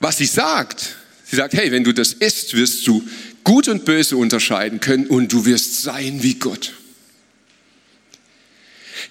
Was 0.00 0.16
sie 0.16 0.26
sagt, 0.26 0.96
sie 1.24 1.36
sagt, 1.36 1.52
hey, 1.54 1.70
wenn 1.72 1.84
du 1.84 1.92
das 1.92 2.14
isst, 2.14 2.54
wirst 2.54 2.86
du 2.86 3.06
gut 3.44 3.68
und 3.68 3.84
böse 3.84 4.16
unterscheiden 4.16 4.80
können 4.80 5.06
und 5.06 5.30
du 5.32 5.44
wirst 5.44 5.82
sein 5.82 6.22
wie 6.22 6.34
Gott. 6.34 6.72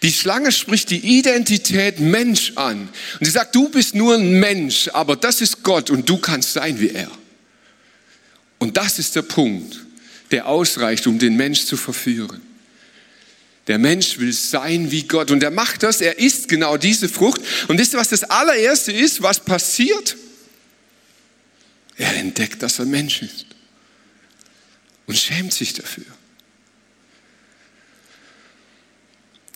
Die 0.02 0.12
Schlange 0.12 0.52
spricht 0.52 0.90
die 0.90 1.20
Identität 1.20 2.00
Mensch 2.00 2.54
an. 2.56 2.90
Und 3.20 3.26
sie 3.26 3.32
sagt, 3.32 3.54
du 3.54 3.70
bist 3.70 3.94
nur 3.94 4.16
ein 4.16 4.40
Mensch, 4.40 4.90
aber 4.94 5.16
das 5.16 5.42
ist 5.42 5.62
Gott 5.62 5.92
und 5.92 6.10
du 6.10 6.18
kannst 6.18 6.54
sein 6.54 6.80
wie 6.80 6.90
er. 6.90 7.12
Und 8.66 8.78
das 8.78 8.98
ist 8.98 9.16
der 9.16 9.22
Punkt, 9.22 9.86
der 10.32 10.48
ausreicht, 10.48 11.06
um 11.06 11.20
den 11.20 11.36
Mensch 11.36 11.66
zu 11.66 11.78
verführen. 11.78 12.42
Der 13.68 13.78
Mensch 13.78 14.18
will 14.18 14.34
sein 14.34 14.90
wie 14.90 15.04
Gott 15.04 15.30
und 15.30 15.44
er 15.44 15.52
macht 15.52 15.84
das, 15.84 16.02
er 16.02 16.18
isst 16.18 16.48
genau 16.48 16.76
diese 16.76 17.08
Frucht. 17.08 17.42
Und 17.68 17.78
wisst 17.78 17.94
ihr, 17.94 18.00
was 18.00 18.10
das 18.10 18.24
allererste 18.24 18.92
ist, 18.92 19.22
was 19.22 19.40
passiert? 19.40 20.18
Er 21.96 22.16
entdeckt, 22.16 22.64
dass 22.64 22.80
er 22.80 22.86
Mensch 22.86 23.22
ist 23.22 23.46
und 25.06 25.16
schämt 25.16 25.54
sich 25.54 25.74
dafür. 25.74 26.06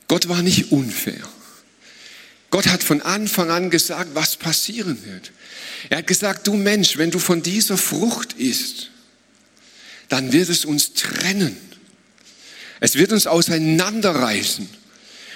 Gott 0.08 0.30
war 0.30 0.44
nicht 0.44 0.72
unfair. 0.72 1.28
Gott 2.52 2.68
hat 2.68 2.84
von 2.84 3.02
Anfang 3.02 3.50
an 3.50 3.72
gesagt, 3.72 4.12
was 4.14 4.36
passieren 4.36 5.04
wird. 5.04 5.32
Er 5.90 5.98
hat 5.98 6.06
gesagt, 6.06 6.46
du 6.46 6.54
Mensch, 6.54 6.98
wenn 7.00 7.10
du 7.10 7.18
von 7.18 7.42
dieser 7.42 7.76
Frucht 7.76 8.34
isst, 8.34 8.92
dann 10.10 10.34
wird 10.34 10.50
es 10.50 10.66
uns 10.66 10.94
trennen. 10.94 11.58
Es 12.80 12.96
wird 12.96 13.12
uns 13.12 13.28
auseinanderreißen. 13.28 14.68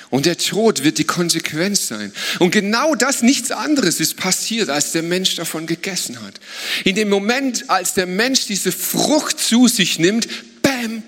Und 0.10 0.27
der 0.27 0.38
Tod 0.38 0.84
wird 0.84 1.00
die 1.00 1.06
Konsequenz 1.06 1.88
sein. 1.88 2.13
Und 2.38 2.51
genau 2.51 2.94
das, 2.94 3.24
nichts 3.24 3.50
anderes 3.50 4.00
ist 4.00 4.15
passiert, 4.15 4.70
als 4.70 4.92
der 4.92 5.01
Mensch 5.01 5.36
davon 5.36 5.65
gegessen 5.65 6.22
hat. 6.22 6.39
In 6.84 6.96
dem 6.96 7.10
Moment, 7.10 7.70
als 7.70 7.96
der 7.96 8.06
Mensch 8.06 8.46
diese 8.46 8.72
Frucht 8.72 9.39
zu 9.39 9.68
sich 9.68 9.98
nimmt, 9.98 10.27
bam, 10.62 11.01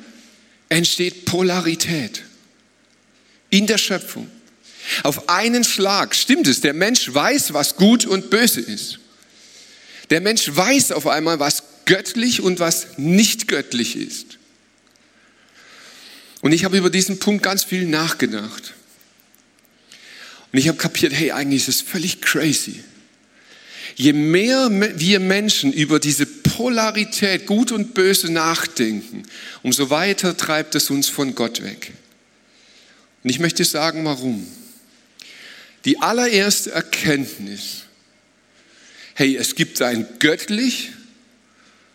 entsteht 0.70 1.26
Polarität 1.26 2.24
in 3.52 3.68
der 3.68 3.78
Schöpfung. 3.78 4.28
Auf 5.04 5.30
einen 5.30 5.64
Schlag 5.64 6.16
stimmt 6.16 6.48
es, 6.48 6.62
der 6.62 6.74
Mensch 6.74 7.14
weiß, 7.14 7.54
was 7.54 7.76
gut 7.76 8.06
und 8.06 8.30
böse 8.30 8.62
ist. 8.62 9.00
Der 10.10 10.22
Mensch 10.22 10.50
weiß 10.54 10.92
auf 10.92 11.08
einmal, 11.08 11.40
was 11.40 11.64
göttlich 11.86 12.42
und 12.42 12.60
was 12.60 12.98
nicht 12.98 13.48
göttlich 13.48 13.96
ist. 13.96 14.38
Und 16.42 16.52
ich 16.52 16.64
habe 16.64 16.78
über 16.78 16.90
diesen 16.90 17.20
Punkt 17.20 17.44
ganz 17.44 17.64
viel 17.64 17.88
nachgedacht. 17.88 18.74
Und 20.52 20.60
ich 20.60 20.68
habe 20.68 20.78
kapiert, 20.78 21.12
hey, 21.14 21.32
eigentlich 21.32 21.68
ist 21.68 21.82
es 21.82 21.82
völlig 21.82 22.22
crazy. 22.22 22.84
Je 23.96 24.14
mehr 24.14 24.70
wir 24.96 25.20
Menschen 25.20 25.72
über 25.74 26.00
diese 26.00 26.26
Polarität, 26.26 27.46
gut 27.46 27.72
und 27.72 27.94
böse 27.94 28.32
nachdenken, 28.32 29.24
umso 29.64 29.90
weiter 29.90 30.36
treibt 30.36 30.76
es 30.76 30.90
uns 30.90 31.08
von 31.08 31.34
Gott 31.34 31.64
weg. 31.64 31.94
Und 33.24 33.30
ich 33.30 33.40
möchte 33.40 33.64
sagen, 33.64 34.06
warum. 34.06 34.46
Die 35.86 36.00
allererste 36.00 36.72
Erkenntnis, 36.72 37.85
hey, 39.16 39.36
es 39.38 39.56
gibt 39.56 39.82
ein 39.82 40.08
göttlich 40.20 40.92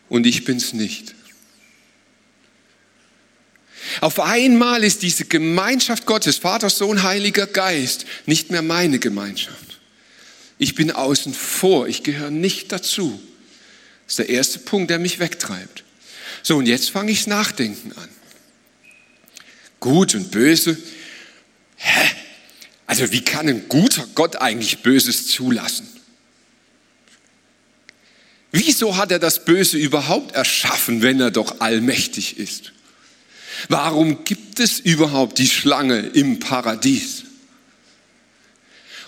und 0.09 0.27
ich 0.27 0.45
bin's 0.45 0.73
nicht. 0.73 1.15
Auf 4.01 4.21
einmal 4.21 4.83
ist 4.83 5.03
diese 5.03 5.27
Gemeinschaft 5.27 6.07
Gottes, 6.07 6.39
Vater, 6.39 6.71
Sohn, 6.71 7.03
Heiliger 7.03 7.47
Geist, 7.47 8.07
nicht 8.27 8.51
mehr 8.51 8.63
meine 8.63 8.99
Gemeinschaft. 8.99 9.79
Ich 10.59 10.75
bin 10.75 10.91
außen 10.91 11.33
vor, 11.35 11.89
ich 11.89 12.03
gehöre 12.03 12.31
nicht 12.31 12.73
dazu. 12.73 13.21
Das 14.05 14.13
ist 14.13 14.19
der 14.19 14.29
erste 14.29 14.59
Punkt, 14.59 14.91
der 14.91 14.99
mich 14.99 15.19
wegtreibt. 15.19 15.85
So, 16.43 16.57
und 16.57 16.67
jetzt 16.67 16.91
fange 16.91 17.13
ich 17.13 17.27
Nachdenken 17.27 17.93
an. 17.93 18.09
Gut 19.79 20.15
und 20.15 20.31
böse. 20.31 20.77
Hä? 21.77 22.11
Also 22.87 23.13
wie 23.13 23.23
kann 23.23 23.49
ein 23.49 23.69
guter 23.69 24.07
Gott 24.15 24.37
eigentlich 24.37 24.83
Böses 24.83 25.27
zulassen? 25.27 25.89
Wieso 28.53 28.97
hat 28.97 29.13
er 29.13 29.19
das 29.19 29.45
Böse 29.45 29.79
überhaupt 29.79 30.35
erschaffen, 30.35 31.03
wenn 31.03 31.21
er 31.21 31.31
doch 31.31 31.61
allmächtig 31.61 32.39
ist? 32.39 32.73
Warum 33.69 34.25
gibt 34.25 34.59
es 34.59 34.81
überhaupt 34.81 35.39
die 35.39 35.49
Schlange 35.49 35.99
im 36.01 36.39
Paradies? 36.41 37.25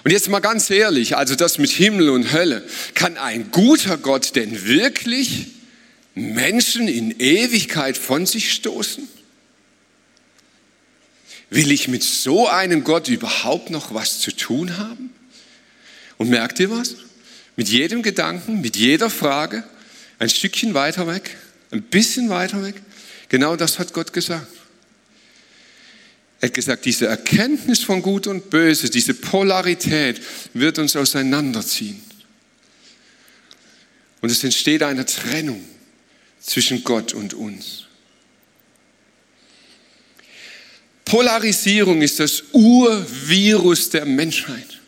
Und 0.05 0.11
jetzt 0.11 0.29
mal 0.29 0.41
ganz 0.41 0.69
ehrlich, 0.71 1.17
also 1.17 1.35
das 1.35 1.59
mit 1.59 1.71
Himmel 1.71 2.11
und 2.11 2.33
Hölle, 2.33 2.67
kann 2.95 3.17
ein 3.17 3.51
guter 3.51 3.97
Gott 3.97 4.35
denn 4.35 4.67
wirklich 4.67 5.49
Menschen 6.15 6.89
in 6.89 7.19
Ewigkeit 7.19 7.97
von 7.97 8.27
sich 8.27 8.53
stoßen? 8.53 9.09
Will 11.51 11.71
ich 11.71 11.87
mit 11.89 12.03
so 12.03 12.49
einem 12.49 12.83
Gott 12.83 13.09
überhaupt 13.09 13.71
noch 13.71 13.95
was 13.95 14.21
zu 14.21 14.35
tun 14.35 14.79
haben? 14.79 15.13
Und 16.19 16.31
merkt 16.31 16.59
ihr 16.61 16.71
was? 16.71 16.97
Mit 17.57 17.69
jedem 17.69 18.03
Gedanken, 18.03 18.61
mit 18.61 18.77
jeder 18.77 19.11
Frage, 19.11 19.65
ein 20.19 20.29
Stückchen 20.29 20.75
weiter 20.75 21.07
weg, 21.07 21.37
ein 21.71 21.83
bisschen 21.83 22.29
weiter 22.29 22.63
weg, 22.63 22.77
Genau 23.33 23.57
das 23.57 23.79
hat 23.79 23.95
Gott 23.95 24.13
gesagt. 24.13 24.47
Er 26.43 26.49
hat 26.49 26.55
gesagt, 26.55 26.85
diese 26.85 27.07
Erkenntnis 27.07 27.83
von 27.83 28.03
Gut 28.03 28.27
und 28.27 28.51
Böse, 28.51 28.91
diese 28.91 29.15
Polarität 29.15 30.21
wird 30.53 30.79
uns 30.79 30.97
auseinanderziehen. 30.97 32.03
Und 34.21 34.31
es 34.31 34.45
entsteht 34.45 34.83
eine 34.83 35.07
Trennung 35.07 35.65
zwischen 36.43 36.85
Gott 36.85 37.15
und 37.15 37.33
uns. 37.33 37.87
Polarisierung 41.07 42.03
ist 42.03 42.21
das 42.21 42.45
Urvirus 42.53 43.89
der 43.89 44.05
Menschheit. 44.05 44.82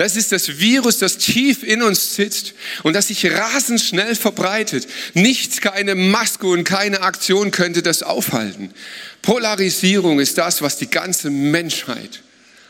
Das 0.00 0.16
ist 0.16 0.32
das 0.32 0.58
Virus, 0.58 0.96
das 0.96 1.18
tief 1.18 1.62
in 1.62 1.82
uns 1.82 2.14
sitzt 2.14 2.54
und 2.84 2.94
das 2.94 3.08
sich 3.08 3.30
rasend 3.30 3.82
schnell 3.82 4.14
verbreitet. 4.14 4.88
Nichts, 5.12 5.60
keine 5.60 5.94
Maske 5.94 6.46
und 6.46 6.64
keine 6.64 7.02
Aktion 7.02 7.50
könnte 7.50 7.82
das 7.82 8.02
aufhalten. 8.02 8.72
Polarisierung 9.20 10.18
ist 10.18 10.38
das, 10.38 10.62
was 10.62 10.78
die 10.78 10.88
ganze 10.88 11.28
Menschheit 11.28 12.22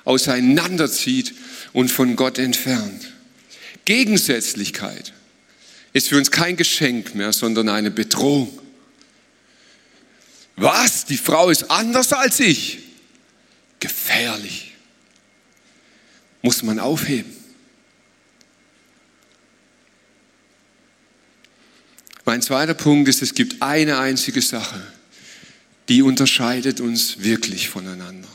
auseinanderzieht 0.03 1.33
und 1.73 1.89
von 1.89 2.17
Gott 2.17 2.37
entfernt. 2.37 3.13
Gegensätzlichkeit 3.85 5.13
ist 5.93 6.09
für 6.09 6.17
uns 6.17 6.33
kein 6.33 6.57
Geschenk 6.57 7.15
mehr, 7.15 7.33
sondern 7.33 7.69
eine 7.69 7.93
Bedrohung. 7.93 8.59
Was? 10.57 11.05
Die 11.05 11.17
Frau 11.17 11.49
ist 11.49 11.71
anders 11.71 12.13
als 12.13 12.41
ich? 12.41 12.81
Gefährlich 13.79 14.70
muss 16.43 16.63
man 16.63 16.79
aufheben. 16.79 17.33
Mein 22.25 22.43
zweiter 22.43 22.75
Punkt 22.75 23.09
ist, 23.09 23.23
es 23.23 23.35
gibt 23.35 23.61
eine 23.61 23.99
einzige 23.99 24.41
Sache, 24.41 24.81
die 25.89 26.03
unterscheidet 26.03 26.81
uns 26.81 27.23
wirklich 27.25 27.69
voneinander. 27.69 28.29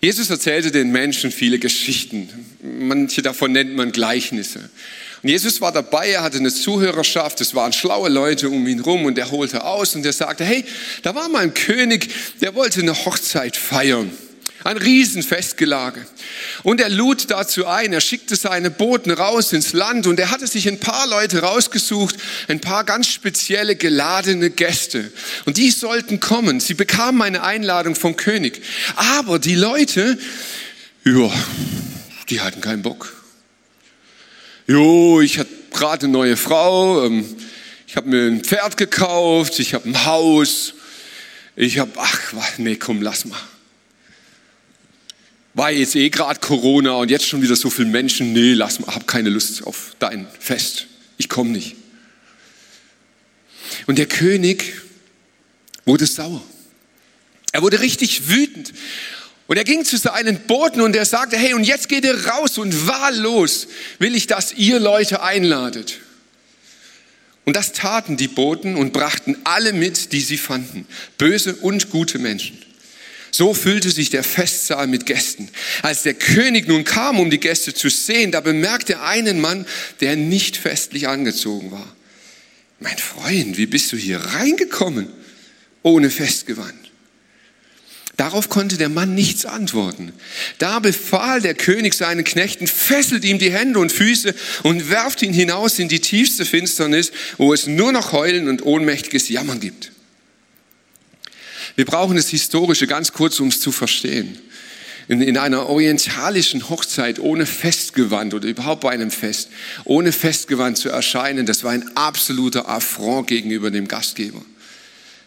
Jesus 0.00 0.30
erzählte 0.30 0.70
den 0.70 0.92
Menschen 0.92 1.32
viele 1.32 1.58
Geschichten. 1.58 2.28
Manche 2.62 3.22
davon 3.22 3.52
nennt 3.52 3.74
man 3.74 3.90
Gleichnisse. 3.90 4.70
Und 5.22 5.30
Jesus 5.30 5.60
war 5.60 5.72
dabei, 5.72 6.10
er 6.10 6.22
hatte 6.22 6.38
eine 6.38 6.52
Zuhörerschaft, 6.52 7.40
es 7.40 7.54
waren 7.54 7.72
schlaue 7.72 8.10
Leute 8.10 8.48
um 8.48 8.66
ihn 8.68 8.80
rum 8.80 9.06
und 9.06 9.18
er 9.18 9.30
holte 9.30 9.64
aus 9.64 9.96
und 9.96 10.06
er 10.06 10.12
sagte, 10.12 10.44
hey, 10.44 10.64
da 11.02 11.14
war 11.14 11.28
mal 11.28 11.42
ein 11.42 11.54
König, 11.54 12.10
der 12.40 12.54
wollte 12.54 12.80
eine 12.80 12.94
Hochzeit 12.94 13.56
feiern. 13.56 14.12
Ein 14.66 14.78
Riesenfestgelage. 14.78 16.04
Und 16.64 16.80
er 16.80 16.88
lud 16.88 17.30
dazu 17.30 17.66
ein, 17.66 17.92
er 17.92 18.00
schickte 18.00 18.34
seine 18.34 18.68
Boten 18.68 19.12
raus 19.12 19.52
ins 19.52 19.72
Land 19.72 20.08
und 20.08 20.18
er 20.18 20.32
hatte 20.32 20.48
sich 20.48 20.66
ein 20.66 20.80
paar 20.80 21.06
Leute 21.06 21.42
rausgesucht, 21.42 22.16
ein 22.48 22.60
paar 22.60 22.82
ganz 22.82 23.06
spezielle 23.06 23.76
geladene 23.76 24.50
Gäste. 24.50 25.12
Und 25.44 25.56
die 25.56 25.70
sollten 25.70 26.18
kommen. 26.18 26.58
Sie 26.58 26.74
bekamen 26.74 27.22
eine 27.22 27.44
Einladung 27.44 27.94
vom 27.94 28.16
König. 28.16 28.60
Aber 28.96 29.38
die 29.38 29.54
Leute, 29.54 30.18
ja, 31.04 31.30
die 32.28 32.40
hatten 32.40 32.60
keinen 32.60 32.82
Bock. 32.82 33.12
Jo, 34.66 35.20
ich 35.20 35.38
hatte 35.38 35.50
gerade 35.70 36.06
eine 36.06 36.12
neue 36.12 36.36
Frau, 36.36 37.04
ähm, 37.04 37.24
ich 37.86 37.94
habe 37.94 38.08
mir 38.08 38.26
ein 38.26 38.42
Pferd 38.42 38.76
gekauft, 38.76 39.60
ich 39.60 39.74
habe 39.74 39.88
ein 39.88 40.06
Haus, 40.06 40.74
ich 41.54 41.78
habe, 41.78 41.92
ach, 41.98 42.58
nee, 42.58 42.74
komm, 42.74 43.00
lass 43.00 43.26
mal 43.26 43.38
war 45.56 45.70
jetzt 45.70 45.96
eh 45.96 46.10
gerade 46.10 46.38
Corona 46.38 46.92
und 46.92 47.10
jetzt 47.10 47.26
schon 47.26 47.40
wieder 47.40 47.56
so 47.56 47.70
viele 47.70 47.88
Menschen, 47.88 48.34
nee, 48.34 48.52
lass 48.52 48.78
mal, 48.78 48.94
hab 48.94 49.06
keine 49.06 49.30
Lust 49.30 49.66
auf 49.66 49.96
dein 49.98 50.28
Fest. 50.38 50.86
Ich 51.16 51.30
komme 51.30 51.50
nicht. 51.50 51.76
Und 53.86 53.96
der 53.96 54.04
König 54.06 54.74
wurde 55.86 56.04
sauer. 56.04 56.42
Er 57.52 57.62
wurde 57.62 57.80
richtig 57.80 58.28
wütend. 58.28 58.74
Und 59.46 59.56
er 59.56 59.64
ging 59.64 59.86
zu 59.86 59.96
seinen 59.96 60.40
Boten 60.40 60.82
und 60.82 60.94
er 60.94 61.06
sagte, 61.06 61.38
hey, 61.38 61.54
und 61.54 61.64
jetzt 61.64 61.88
geht 61.88 62.04
ihr 62.04 62.26
raus 62.26 62.58
und 62.58 62.86
wahllos 62.86 63.66
will 63.98 64.14
ich, 64.14 64.26
dass 64.26 64.52
ihr 64.52 64.78
Leute 64.78 65.22
einladet. 65.22 66.00
Und 67.46 67.56
das 67.56 67.72
taten 67.72 68.18
die 68.18 68.28
Boten 68.28 68.76
und 68.76 68.92
brachten 68.92 69.38
alle 69.44 69.72
mit, 69.72 70.12
die 70.12 70.20
sie 70.20 70.36
fanden, 70.36 70.86
böse 71.16 71.54
und 71.54 71.88
gute 71.88 72.18
Menschen. 72.18 72.65
So 73.36 73.52
füllte 73.52 73.90
sich 73.90 74.08
der 74.08 74.24
Festsaal 74.24 74.86
mit 74.86 75.04
Gästen. 75.04 75.50
Als 75.82 76.04
der 76.04 76.14
König 76.14 76.68
nun 76.68 76.84
kam, 76.84 77.20
um 77.20 77.28
die 77.28 77.38
Gäste 77.38 77.74
zu 77.74 77.90
sehen, 77.90 78.32
da 78.32 78.40
bemerkte 78.40 78.94
er 78.94 79.02
einen 79.04 79.42
Mann, 79.42 79.66
der 80.00 80.16
nicht 80.16 80.56
festlich 80.56 81.06
angezogen 81.06 81.70
war. 81.70 81.94
Mein 82.80 82.96
Freund, 82.96 83.58
wie 83.58 83.66
bist 83.66 83.92
du 83.92 83.98
hier 83.98 84.20
reingekommen 84.20 85.08
ohne 85.82 86.08
Festgewand? 86.08 86.72
Darauf 88.16 88.48
konnte 88.48 88.78
der 88.78 88.88
Mann 88.88 89.14
nichts 89.14 89.44
antworten. 89.44 90.14
Da 90.56 90.78
befahl 90.78 91.42
der 91.42 91.52
König 91.52 91.92
seinen 91.92 92.24
Knechten, 92.24 92.66
fesselt 92.66 93.22
ihm 93.26 93.38
die 93.38 93.52
Hände 93.52 93.80
und 93.80 93.92
Füße 93.92 94.34
und 94.62 94.88
werft 94.88 95.20
ihn 95.20 95.34
hinaus 95.34 95.78
in 95.78 95.90
die 95.90 96.00
tiefste 96.00 96.46
Finsternis, 96.46 97.12
wo 97.36 97.52
es 97.52 97.66
nur 97.66 97.92
noch 97.92 98.12
Heulen 98.12 98.48
und 98.48 98.64
ohnmächtiges 98.64 99.28
Jammern 99.28 99.60
gibt. 99.60 99.92
Wir 101.76 101.84
brauchen 101.84 102.16
das 102.16 102.28
Historische 102.28 102.86
ganz 102.86 103.12
kurz, 103.12 103.38
um 103.38 103.48
es 103.48 103.60
zu 103.60 103.70
verstehen. 103.70 104.38
In, 105.08 105.20
in 105.20 105.38
einer 105.38 105.68
orientalischen 105.68 106.68
Hochzeit 106.68 107.20
ohne 107.20 107.46
Festgewand 107.46 108.34
oder 108.34 108.48
überhaupt 108.48 108.80
bei 108.80 108.90
einem 108.90 109.12
Fest, 109.12 109.50
ohne 109.84 110.10
Festgewand 110.10 110.78
zu 110.78 110.88
erscheinen, 110.88 111.46
das 111.46 111.62
war 111.62 111.70
ein 111.70 111.96
absoluter 111.96 112.68
Affront 112.68 113.28
gegenüber 113.28 113.70
dem 113.70 113.86
Gastgeber. 113.86 114.42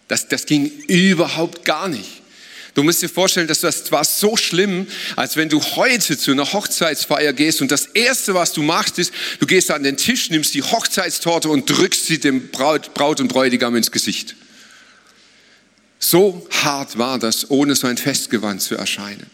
Das, 0.09 0.27
das 0.27 0.47
ging 0.47 0.69
überhaupt 0.88 1.63
gar 1.63 1.88
nicht. 1.88 2.23
Du 2.73 2.83
musst 2.83 3.01
dir 3.01 3.09
vorstellen, 3.09 3.47
dass 3.47 3.62
das 3.62 3.91
war 3.91 4.03
so 4.03 4.35
schlimm, 4.35 4.88
als 5.15 5.38
wenn 5.38 5.49
du 5.49 5.62
heute 5.62 6.17
zu 6.17 6.31
einer 6.31 6.51
Hochzeitsfeier 6.51 7.33
gehst 7.33 7.62
und 7.62 7.71
das 7.71 7.85
erste, 7.85 8.33
was 8.33 8.53
du 8.53 8.63
machst, 8.63 8.99
ist, 8.99 9.13
du 9.39 9.45
gehst 9.45 9.71
an 9.71 9.83
den 9.83 9.97
Tisch, 9.97 10.29
nimmst 10.29 10.53
die 10.53 10.63
Hochzeitstorte 10.63 11.49
und 11.49 11.69
drückst 11.69 12.05
sie 12.05 12.19
dem 12.19 12.49
Braut, 12.49 12.93
Braut 12.93 13.21
und 13.21 13.27
Bräutigam 13.27 13.75
ins 13.75 13.91
Gesicht. 13.91 14.35
So 15.99 16.47
hart 16.49 16.97
war 16.97 17.19
das, 17.19 17.51
ohne 17.51 17.75
so 17.75 17.88
ein 17.88 17.97
Festgewand 17.97 18.62
zu 18.62 18.75
erscheinen. 18.75 19.29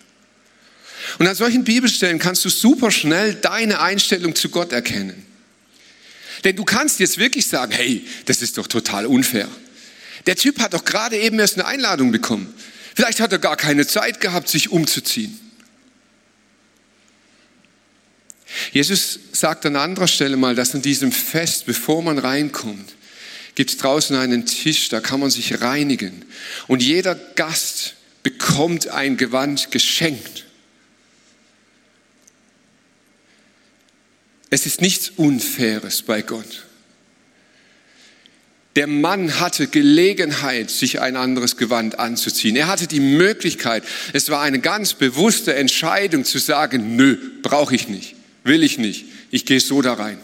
Und 1.19 1.27
an 1.27 1.35
solchen 1.35 1.63
Bibelstellen 1.63 2.17
kannst 2.17 2.43
du 2.43 2.49
super 2.49 2.89
schnell 2.89 3.35
deine 3.35 3.79
Einstellung 3.79 4.35
zu 4.35 4.49
Gott 4.49 4.71
erkennen. 4.71 5.25
Denn 6.43 6.55
du 6.55 6.63
kannst 6.65 6.99
jetzt 6.99 7.17
wirklich 7.19 7.47
sagen, 7.47 7.71
hey, 7.71 8.05
das 8.25 8.41
ist 8.41 8.57
doch 8.57 8.67
total 8.67 9.05
unfair. 9.05 9.47
Der 10.25 10.35
Typ 10.35 10.59
hat 10.59 10.73
doch 10.73 10.83
gerade 10.83 11.17
eben 11.17 11.39
erst 11.39 11.55
eine 11.55 11.67
Einladung 11.67 12.11
bekommen. 12.11 12.53
Vielleicht 12.95 13.19
hat 13.19 13.31
er 13.31 13.39
gar 13.39 13.57
keine 13.57 13.85
Zeit 13.85 14.19
gehabt, 14.19 14.49
sich 14.49 14.71
umzuziehen. 14.71 15.39
Jesus 18.71 19.19
sagt 19.31 19.65
an 19.65 19.75
anderer 19.75 20.07
Stelle 20.07 20.37
mal, 20.37 20.55
dass 20.55 20.73
an 20.73 20.81
diesem 20.81 21.11
Fest, 21.11 21.65
bevor 21.65 22.01
man 22.01 22.17
reinkommt, 22.17 22.93
gibt 23.55 23.71
es 23.71 23.77
draußen 23.77 24.15
einen 24.15 24.45
Tisch, 24.45 24.89
da 24.89 24.99
kann 24.99 25.19
man 25.19 25.31
sich 25.31 25.61
reinigen. 25.61 26.25
Und 26.67 26.83
jeder 26.83 27.15
Gast 27.15 27.95
bekommt 28.21 28.89
ein 28.89 29.17
Gewand 29.17 29.71
geschenkt. 29.71 30.45
Es 34.49 34.65
ist 34.65 34.81
nichts 34.81 35.11
Unfaires 35.15 36.01
bei 36.01 36.21
Gott. 36.21 36.65
Der 38.75 38.87
Mann 38.87 39.39
hatte 39.39 39.67
Gelegenheit, 39.67 40.69
sich 40.69 40.99
ein 40.99 41.15
anderes 41.15 41.55
Gewand 41.55 41.97
anzuziehen. 41.97 42.57
Er 42.57 42.67
hatte 42.67 42.87
die 42.87 42.99
Möglichkeit. 42.99 43.83
Es 44.11 44.29
war 44.29 44.41
eine 44.41 44.59
ganz 44.59 44.93
bewusste 44.93 45.55
Entscheidung 45.55 46.25
zu 46.25 46.39
sagen, 46.39 46.97
nö, 46.97 47.17
brauche 47.41 47.73
ich 47.73 47.87
nicht, 47.87 48.15
will 48.43 48.63
ich 48.63 48.77
nicht. 48.77 49.05
Ich 49.31 49.45
gehe 49.45 49.61
so 49.61 49.81
da 49.81 49.93
rein. 49.93 50.19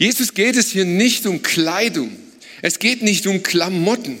Jesus 0.00 0.32
geht 0.32 0.56
es 0.56 0.70
hier 0.70 0.86
nicht 0.86 1.26
um 1.26 1.42
Kleidung. 1.42 2.16
Es 2.62 2.78
geht 2.78 3.02
nicht 3.02 3.26
um 3.26 3.42
Klamotten. 3.42 4.18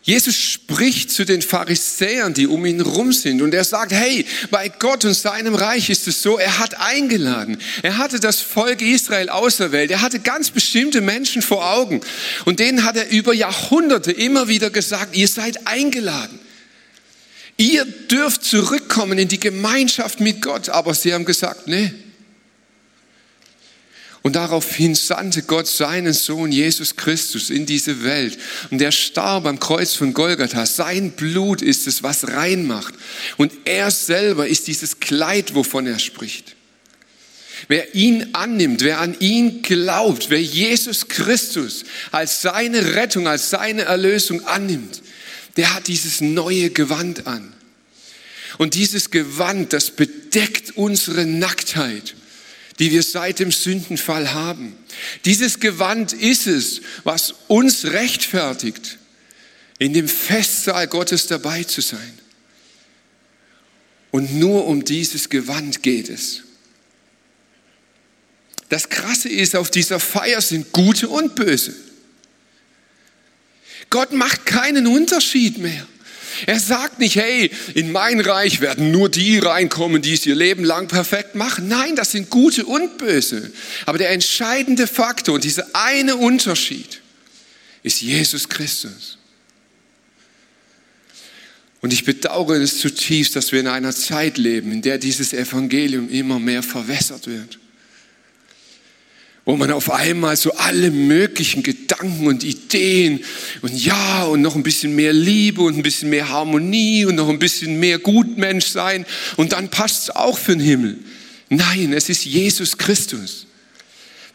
Jesus 0.00 0.34
spricht 0.34 1.10
zu 1.10 1.26
den 1.26 1.42
Pharisäern, 1.42 2.32
die 2.32 2.46
um 2.46 2.64
ihn 2.64 2.80
rum 2.80 3.12
sind, 3.12 3.42
und 3.42 3.52
er 3.52 3.64
sagt, 3.64 3.92
hey, 3.92 4.24
bei 4.50 4.70
Gott 4.70 5.04
und 5.04 5.12
seinem 5.12 5.54
Reich 5.54 5.90
ist 5.90 6.08
es 6.08 6.22
so, 6.22 6.38
er 6.38 6.58
hat 6.58 6.80
eingeladen. 6.80 7.58
Er 7.82 7.98
hatte 7.98 8.18
das 8.18 8.40
Volk 8.40 8.80
Israel 8.80 9.28
auserwählt. 9.28 9.90
Er 9.90 10.00
hatte 10.00 10.18
ganz 10.18 10.48
bestimmte 10.48 11.02
Menschen 11.02 11.42
vor 11.42 11.74
Augen. 11.74 12.00
Und 12.46 12.60
denen 12.60 12.84
hat 12.84 12.96
er 12.96 13.10
über 13.10 13.34
Jahrhunderte 13.34 14.10
immer 14.10 14.48
wieder 14.48 14.70
gesagt, 14.70 15.14
ihr 15.14 15.28
seid 15.28 15.66
eingeladen. 15.66 16.38
Ihr 17.58 17.84
dürft 17.84 18.42
zurückkommen 18.42 19.18
in 19.18 19.28
die 19.28 19.38
Gemeinschaft 19.38 20.20
mit 20.20 20.40
Gott. 20.40 20.70
Aber 20.70 20.94
sie 20.94 21.12
haben 21.12 21.26
gesagt, 21.26 21.66
nee, 21.66 21.92
und 24.22 24.36
daraufhin 24.36 24.94
sandte 24.94 25.42
Gott 25.42 25.66
seinen 25.66 26.12
Sohn 26.12 26.52
Jesus 26.52 26.96
Christus 26.96 27.48
in 27.48 27.64
diese 27.64 28.04
Welt. 28.04 28.38
Und 28.70 28.82
er 28.82 28.92
starb 28.92 29.46
am 29.46 29.58
Kreuz 29.58 29.94
von 29.94 30.12
Golgatha. 30.12 30.66
Sein 30.66 31.12
Blut 31.12 31.62
ist 31.62 31.86
es, 31.86 32.02
was 32.02 32.28
reinmacht. 32.28 32.94
Und 33.38 33.52
er 33.64 33.90
selber 33.90 34.46
ist 34.46 34.66
dieses 34.66 35.00
Kleid, 35.00 35.54
wovon 35.54 35.86
er 35.86 35.98
spricht. 35.98 36.54
Wer 37.68 37.94
ihn 37.94 38.30
annimmt, 38.34 38.82
wer 38.82 39.00
an 39.00 39.16
ihn 39.20 39.62
glaubt, 39.62 40.28
wer 40.28 40.42
Jesus 40.42 41.08
Christus 41.08 41.84
als 42.10 42.42
seine 42.42 42.94
Rettung, 42.94 43.26
als 43.26 43.50
seine 43.50 43.82
Erlösung 43.82 44.44
annimmt, 44.46 45.02
der 45.56 45.74
hat 45.74 45.88
dieses 45.88 46.20
neue 46.20 46.70
Gewand 46.70 47.26
an. 47.26 47.54
Und 48.58 48.74
dieses 48.74 49.10
Gewand, 49.10 49.72
das 49.72 49.90
bedeckt 49.90 50.76
unsere 50.76 51.24
Nacktheit 51.24 52.14
die 52.80 52.90
wir 52.90 53.02
seit 53.02 53.38
dem 53.38 53.52
Sündenfall 53.52 54.32
haben. 54.32 54.74
Dieses 55.26 55.60
Gewand 55.60 56.14
ist 56.14 56.46
es, 56.46 56.80
was 57.04 57.34
uns 57.46 57.84
rechtfertigt, 57.84 58.98
in 59.78 59.92
dem 59.92 60.08
Festsaal 60.08 60.88
Gottes 60.88 61.26
dabei 61.26 61.62
zu 61.62 61.82
sein. 61.82 62.18
Und 64.10 64.34
nur 64.34 64.66
um 64.66 64.82
dieses 64.84 65.28
Gewand 65.28 65.82
geht 65.82 66.08
es. 66.08 66.42
Das 68.70 68.88
Krasse 68.88 69.28
ist, 69.28 69.56
auf 69.56 69.70
dieser 69.70 70.00
Feier 70.00 70.40
sind 70.40 70.72
Gute 70.72 71.08
und 71.08 71.34
Böse. 71.34 71.74
Gott 73.90 74.12
macht 74.12 74.46
keinen 74.46 74.86
Unterschied 74.86 75.58
mehr. 75.58 75.86
Er 76.46 76.58
sagt 76.58 76.98
nicht, 76.98 77.16
hey, 77.16 77.50
in 77.74 77.92
mein 77.92 78.20
Reich 78.20 78.60
werden 78.60 78.90
nur 78.90 79.08
die 79.08 79.38
reinkommen, 79.38 80.02
die 80.02 80.14
es 80.14 80.26
ihr 80.26 80.34
Leben 80.34 80.64
lang 80.64 80.88
perfekt 80.88 81.34
machen. 81.34 81.68
Nein, 81.68 81.96
das 81.96 82.12
sind 82.12 82.30
Gute 82.30 82.64
und 82.64 82.98
Böse. 82.98 83.52
Aber 83.86 83.98
der 83.98 84.10
entscheidende 84.10 84.86
Faktor 84.86 85.36
und 85.36 85.44
dieser 85.44 85.66
eine 85.74 86.16
Unterschied 86.16 87.00
ist 87.82 88.00
Jesus 88.00 88.48
Christus. 88.48 89.18
Und 91.80 91.92
ich 91.92 92.04
bedauere 92.04 92.60
es 92.60 92.78
zutiefst, 92.78 93.36
dass 93.36 93.52
wir 93.52 93.60
in 93.60 93.68
einer 93.68 93.94
Zeit 93.94 94.36
leben, 94.36 94.70
in 94.72 94.82
der 94.82 94.98
dieses 94.98 95.32
Evangelium 95.32 96.10
immer 96.10 96.38
mehr 96.38 96.62
verwässert 96.62 97.26
wird 97.26 97.58
wo 99.50 99.56
man 99.56 99.72
auf 99.72 99.90
einmal 99.90 100.36
so 100.36 100.52
alle 100.52 100.92
möglichen 100.92 101.64
Gedanken 101.64 102.28
und 102.28 102.44
Ideen 102.44 103.24
und 103.62 103.74
ja 103.84 104.22
und 104.22 104.42
noch 104.42 104.54
ein 104.54 104.62
bisschen 104.62 104.94
mehr 104.94 105.12
Liebe 105.12 105.62
und 105.62 105.76
ein 105.76 105.82
bisschen 105.82 106.08
mehr 106.08 106.28
Harmonie 106.28 107.04
und 107.04 107.16
noch 107.16 107.28
ein 107.28 107.40
bisschen 107.40 107.80
mehr 107.80 107.98
Gutmensch 107.98 108.66
sein 108.66 109.04
und 109.36 109.50
dann 109.50 109.68
passt 109.68 110.04
es 110.04 110.10
auch 110.10 110.38
für 110.38 110.52
den 110.52 110.60
Himmel. 110.60 110.98
Nein, 111.48 111.92
es 111.92 112.08
ist 112.08 112.24
Jesus 112.26 112.78
Christus, 112.78 113.48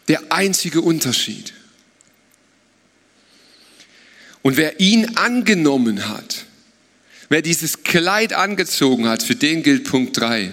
der 0.06 0.20
einzige 0.32 0.82
Unterschied. 0.82 1.54
Und 4.42 4.58
wer 4.58 4.80
ihn 4.80 5.16
angenommen 5.16 6.10
hat, 6.10 6.44
wer 7.30 7.40
dieses 7.40 7.84
Kleid 7.84 8.34
angezogen 8.34 9.08
hat, 9.08 9.22
für 9.22 9.34
den 9.34 9.62
gilt 9.62 9.84
Punkt 9.84 10.18
3. 10.18 10.52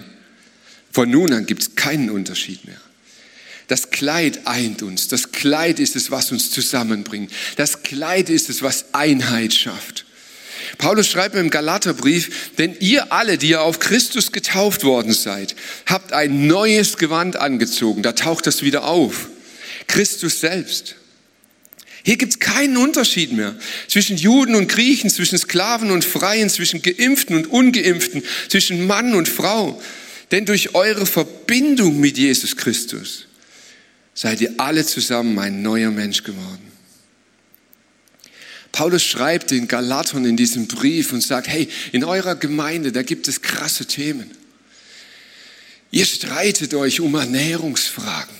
Von 0.89 1.11
nun 1.11 1.33
an 1.33 1.45
gibt 1.45 1.63
es 1.63 1.75
keinen 1.75 2.09
Unterschied 2.09 2.63
mehr. 2.63 2.79
Das 3.73 3.89
Kleid 3.89 4.41
eint 4.45 4.83
uns. 4.83 5.07
Das 5.07 5.31
Kleid 5.31 5.79
ist 5.79 5.95
es, 5.95 6.11
was 6.11 6.31
uns 6.31 6.51
zusammenbringt. 6.51 7.31
Das 7.55 7.81
Kleid 7.81 8.29
ist 8.29 8.51
es, 8.51 8.61
was 8.61 8.93
Einheit 8.93 9.51
schafft. 9.51 10.05
Paulus 10.77 11.07
schreibt 11.07 11.33
im 11.33 11.49
Galaterbrief, 11.49 12.51
denn 12.59 12.75
ihr 12.79 13.11
alle, 13.11 13.39
die 13.39 13.49
ihr 13.49 13.63
auf 13.63 13.79
Christus 13.79 14.31
getauft 14.31 14.83
worden 14.83 15.11
seid, 15.11 15.55
habt 15.87 16.13
ein 16.13 16.45
neues 16.45 16.97
Gewand 16.97 17.37
angezogen. 17.37 18.03
Da 18.03 18.11
taucht 18.11 18.45
das 18.45 18.61
wieder 18.61 18.83
auf. 18.83 19.29
Christus 19.87 20.39
selbst. 20.39 20.93
Hier 22.03 22.17
gibt 22.17 22.33
es 22.33 22.39
keinen 22.39 22.77
Unterschied 22.77 23.31
mehr 23.31 23.55
zwischen 23.87 24.17
Juden 24.17 24.53
und 24.53 24.67
Griechen, 24.67 25.09
zwischen 25.09 25.39
Sklaven 25.39 25.89
und 25.89 26.05
Freien, 26.05 26.51
zwischen 26.51 26.83
Geimpften 26.83 27.35
und 27.35 27.47
Ungeimpften, 27.47 28.21
zwischen 28.49 28.85
Mann 28.85 29.15
und 29.15 29.27
Frau. 29.27 29.81
Denn 30.29 30.45
durch 30.45 30.75
eure 30.75 31.07
Verbindung 31.07 31.99
mit 31.99 32.19
Jesus 32.19 32.55
Christus 32.55 33.25
seid 34.13 34.41
ihr 34.41 34.53
alle 34.57 34.85
zusammen 34.85 35.37
ein 35.39 35.61
neuer 35.61 35.91
Mensch 35.91 36.23
geworden. 36.23 36.71
Paulus 38.71 39.03
schreibt 39.03 39.51
den 39.51 39.67
Galatern 39.67 40.25
in 40.25 40.35
diesem 40.35 40.67
Brief 40.67 41.13
und 41.13 41.21
sagt, 41.21 41.47
hey, 41.47 41.69
in 41.91 42.03
eurer 42.03 42.35
Gemeinde, 42.35 42.91
da 42.91 43.03
gibt 43.03 43.27
es 43.27 43.41
krasse 43.41 43.85
Themen. 43.85 44.31
Ihr 45.91 46.05
streitet 46.05 46.73
euch 46.73 46.99
um 46.99 47.13
Ernährungsfragen, 47.13 48.35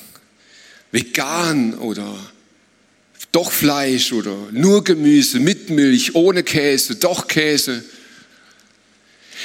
vegan 0.92 1.76
oder 1.76 2.18
doch 3.32 3.52
Fleisch 3.52 4.12
oder 4.12 4.36
nur 4.52 4.84
Gemüse, 4.84 5.40
mit 5.40 5.70
Milch, 5.70 6.16
ohne 6.16 6.44
Käse, 6.44 6.96
doch 6.96 7.28
Käse. 7.28 7.84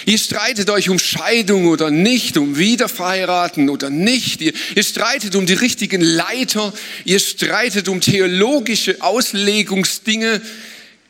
Ihr 0.06 0.18
streitet 0.18 0.70
euch 0.70 0.88
um 0.88 0.98
Scheidung 0.98 1.66
oder 1.66 1.90
nicht, 1.90 2.36
um 2.36 2.56
Wiederverheiraten 2.56 3.68
oder 3.68 3.90
nicht. 3.90 4.40
Ihr, 4.40 4.52
ihr, 4.74 4.82
streitet 4.82 5.34
um 5.34 5.46
die 5.46 5.54
richtigen 5.54 6.00
Leiter. 6.00 6.72
Ihr 7.04 7.18
streitet 7.18 7.88
um 7.88 8.00
theologische 8.00 9.00
Auslegungsdinge. 9.00 10.40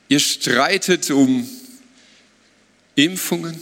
Ihr 0.08 0.20
streitet 0.20 1.10
um 1.10 1.48
Impfungen, 2.94 3.56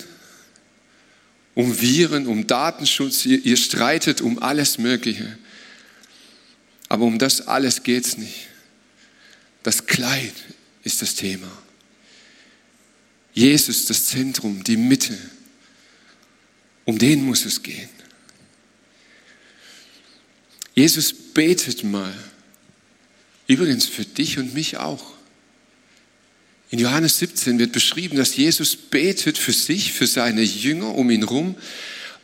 um 1.55 1.81
Viren, 1.81 2.27
um 2.27 2.47
Datenschutz. 2.47 3.27
Ihr, 3.27 3.45
ihr 3.45 3.57
streitet 3.57 4.21
um 4.21 4.43
alles 4.43 4.79
Mögliche. 4.79 5.39
Aber 6.89 7.05
um 7.05 7.19
das 7.19 7.47
alles 7.47 7.83
geht's 7.83 8.17
nicht. 8.17 8.49
Das 9.63 9.87
Kleid 9.87 10.35
ist 10.85 11.03
das 11.03 11.17
Thema. 11.17 11.51
Jesus 13.37 13.85
das 13.85 14.07
Zentrum, 14.07 14.65
die 14.65 14.79
Mitte. 14.79 15.17
Um 16.87 16.99
den 16.99 17.23
muss 17.23 17.45
es 17.45 17.63
gehen. 17.63 17.89
Jesus 20.75 21.13
betet 21.13 21.85
mal. 21.85 22.15
Übrigens 23.47 23.85
für 23.87 24.07
dich 24.07 24.39
und 24.39 24.55
mich 24.55 24.79
auch. 24.79 25.13
In 26.71 26.79
Johannes 26.79 27.19
17 27.19 27.59
wird 27.59 27.73
beschrieben, 27.73 28.17
dass 28.17 28.37
Jesus 28.37 28.75
betet 28.75 29.37
für 29.37 29.53
sich, 29.53 29.93
für 29.93 30.07
seine 30.07 30.43
Jünger 30.43 30.95
um 30.95 31.11
ihn 31.11 31.23
rum 31.23 31.57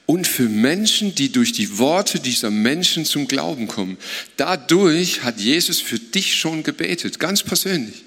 und 0.07 0.27
für 0.27 0.49
Menschen, 0.49 1.15
die 1.15 1.31
durch 1.31 1.53
die 1.53 1.77
Worte 1.77 2.21
dieser 2.21 2.51
Menschen 2.51 3.05
zum 3.05 3.29
Glauben 3.29 3.69
kommen. 3.69 3.99
Dadurch 4.39 5.23
hat 5.23 5.39
Jesus 5.39 5.81
für 5.81 5.99
dich 5.99 6.37
schon 6.37 6.63
gebetet, 6.63 7.21
ganz 7.21 7.43
persönlich 7.43 8.03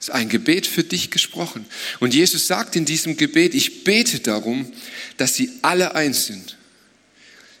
ist 0.00 0.10
ein 0.10 0.28
Gebet 0.28 0.66
für 0.66 0.84
dich 0.84 1.10
gesprochen. 1.10 1.66
Und 2.00 2.14
Jesus 2.14 2.46
sagt 2.46 2.76
in 2.76 2.84
diesem 2.84 3.16
Gebet, 3.16 3.54
ich 3.54 3.84
bete 3.84 4.20
darum, 4.20 4.70
dass 5.16 5.34
sie 5.34 5.50
alle 5.62 5.94
eins 5.94 6.26
sind. 6.26 6.56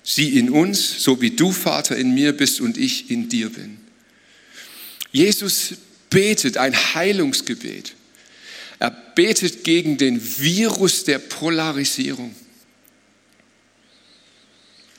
Sie 0.02 0.38
in 0.38 0.50
uns, 0.50 1.02
so 1.02 1.20
wie 1.20 1.30
du, 1.30 1.50
Vater, 1.50 1.96
in 1.96 2.14
mir 2.14 2.32
bist 2.32 2.60
und 2.60 2.76
ich 2.76 3.10
in 3.10 3.28
dir 3.28 3.50
bin. 3.50 3.78
Jesus 5.10 5.74
betet 6.10 6.58
ein 6.58 6.74
Heilungsgebet. 6.74 7.94
Er 8.78 8.90
betet 8.90 9.64
gegen 9.64 9.96
den 9.96 10.20
Virus 10.38 11.04
der 11.04 11.18
Polarisierung. 11.18 12.34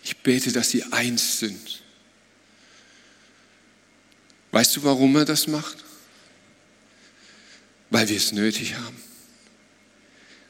Ich 0.04 0.18
bete, 0.18 0.52
dass 0.52 0.70
sie 0.70 0.84
eins 0.84 1.40
sind. 1.40 1.82
Weißt 4.52 4.76
du, 4.76 4.84
warum 4.84 5.16
er 5.16 5.26
das 5.26 5.48
macht? 5.48 5.87
Weil 7.90 8.10
wir 8.10 8.18
es 8.18 8.32
nötig 8.32 8.76
haben. 8.76 8.98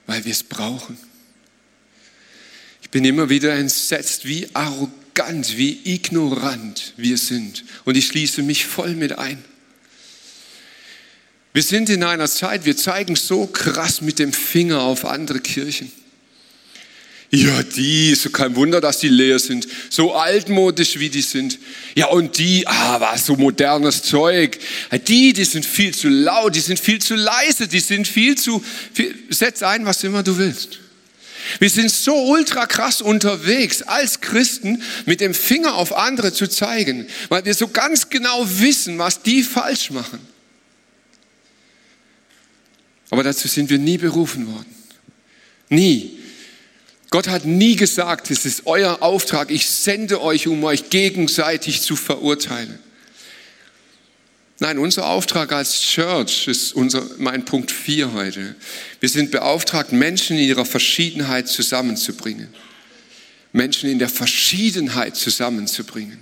Weil 0.06 0.26
wir 0.26 0.32
es 0.32 0.43
brauchen. 0.43 0.97
Ich 2.82 2.89
bin 2.89 3.04
immer 3.04 3.30
wieder 3.30 3.54
entsetzt, 3.54 4.26
wie 4.26 4.47
arrogant, 4.54 5.58
wie 5.58 5.82
ignorant 5.84 6.93
wir 6.95 7.17
sind. 7.17 7.65
Und 7.84 7.97
ich 7.97 8.08
schließe 8.08 8.41
mich 8.41 8.65
voll 8.65 8.95
mit 8.95 9.17
ein. 9.17 9.43
Wir 11.54 11.63
sind 11.63 11.89
in 11.89 12.04
einer 12.04 12.28
Zeit, 12.28 12.65
wir 12.65 12.78
zeigen 12.78 13.15
so 13.15 13.47
krass 13.47 14.02
mit 14.02 14.19
dem 14.19 14.32
Finger 14.32 14.82
auf 14.82 15.06
andere 15.06 15.39
Kirchen. 15.39 15.91
Ja, 17.30 17.62
die, 17.62 18.16
so 18.16 18.30
kein 18.30 18.56
Wunder, 18.56 18.80
dass 18.80 19.00
die 19.00 19.10
leer 19.10 19.40
sind. 19.40 19.68
So 19.90 20.13
altmodisch, 20.13 20.98
wie 20.98 21.10
die 21.10 21.22
sind. 21.22 21.60
Ja, 21.94 22.08
und 22.08 22.38
die, 22.38 22.66
ah, 22.66 23.02
was, 23.02 23.26
so 23.26 23.36
modernes 23.36 24.04
Zeug. 24.04 24.58
Die, 25.08 25.34
die 25.34 25.44
sind 25.44 25.66
viel 25.66 25.94
zu 25.94 26.08
laut, 26.08 26.56
die 26.56 26.62
sind 26.62 26.80
viel 26.80 27.00
zu 27.00 27.16
leise, 27.16 27.68
die 27.68 27.82
sind 27.82 28.08
viel 28.08 28.38
zu, 28.38 28.63
viel, 28.94 29.13
setz 29.30 29.62
ein, 29.62 29.86
was 29.86 30.04
immer 30.06 30.24
du 30.24 30.38
willst. 30.38 30.80
Wir 31.60 31.70
sind 31.70 31.92
so 31.92 32.16
ultra 32.28 32.66
krass 32.66 33.02
unterwegs, 33.02 33.82
als 33.82 34.22
Christen 34.22 34.82
mit 35.06 35.20
dem 35.20 35.34
Finger 35.34 35.76
auf 35.76 35.96
andere 35.96 36.32
zu 36.32 36.48
zeigen, 36.48 37.08
weil 37.30 37.44
wir 37.44 37.54
so 37.54 37.68
ganz 37.68 38.10
genau 38.10 38.46
wissen, 38.60 38.98
was 38.98 39.22
die 39.22 39.44
falsch 39.44 39.92
machen. 39.92 40.20
Aber 43.10 43.24
dazu 43.24 43.48
sind 43.48 43.70
wir 43.70 43.80
nie 43.80 43.98
berufen 43.98 44.48
worden. 44.48 44.76
Nie. 45.70 46.18
Gott 47.10 47.28
hat 47.28 47.46
nie 47.46 47.76
gesagt, 47.76 48.32
es 48.32 48.46
ist 48.46 48.63
euer 48.65 49.02
Auftrag, 49.02 49.50
ich 49.50 49.70
sende 49.70 50.22
euch, 50.22 50.48
um 50.48 50.63
euch 50.63 50.89
gegenseitig 50.89 51.82
zu 51.82 51.96
verurteilen. 51.96 52.80
Nein, 54.60 54.80
unser 54.80 55.06
Auftrag 55.06 55.52
als 55.52 55.80
Church 55.82 56.48
ist 56.48 56.74
unser, 56.74 57.06
mein 57.17 57.46
Punkt 57.46 57.72
4 57.72 58.13
heute. 58.13 58.56
Wir 59.00 59.10
sind 59.10 59.32
beauftragt, 59.32 59.93
Menschen 59.93 60.38
in 60.38 60.43
ihrer 60.48 60.65
Verschiedenheit 60.65 61.48
zusammenzubringen. 61.48 62.50
Menschen 63.54 63.89
in 63.89 64.00
der 64.00 64.10
Verschiedenheit 64.10 65.15
zusammenzubringen. 65.15 66.20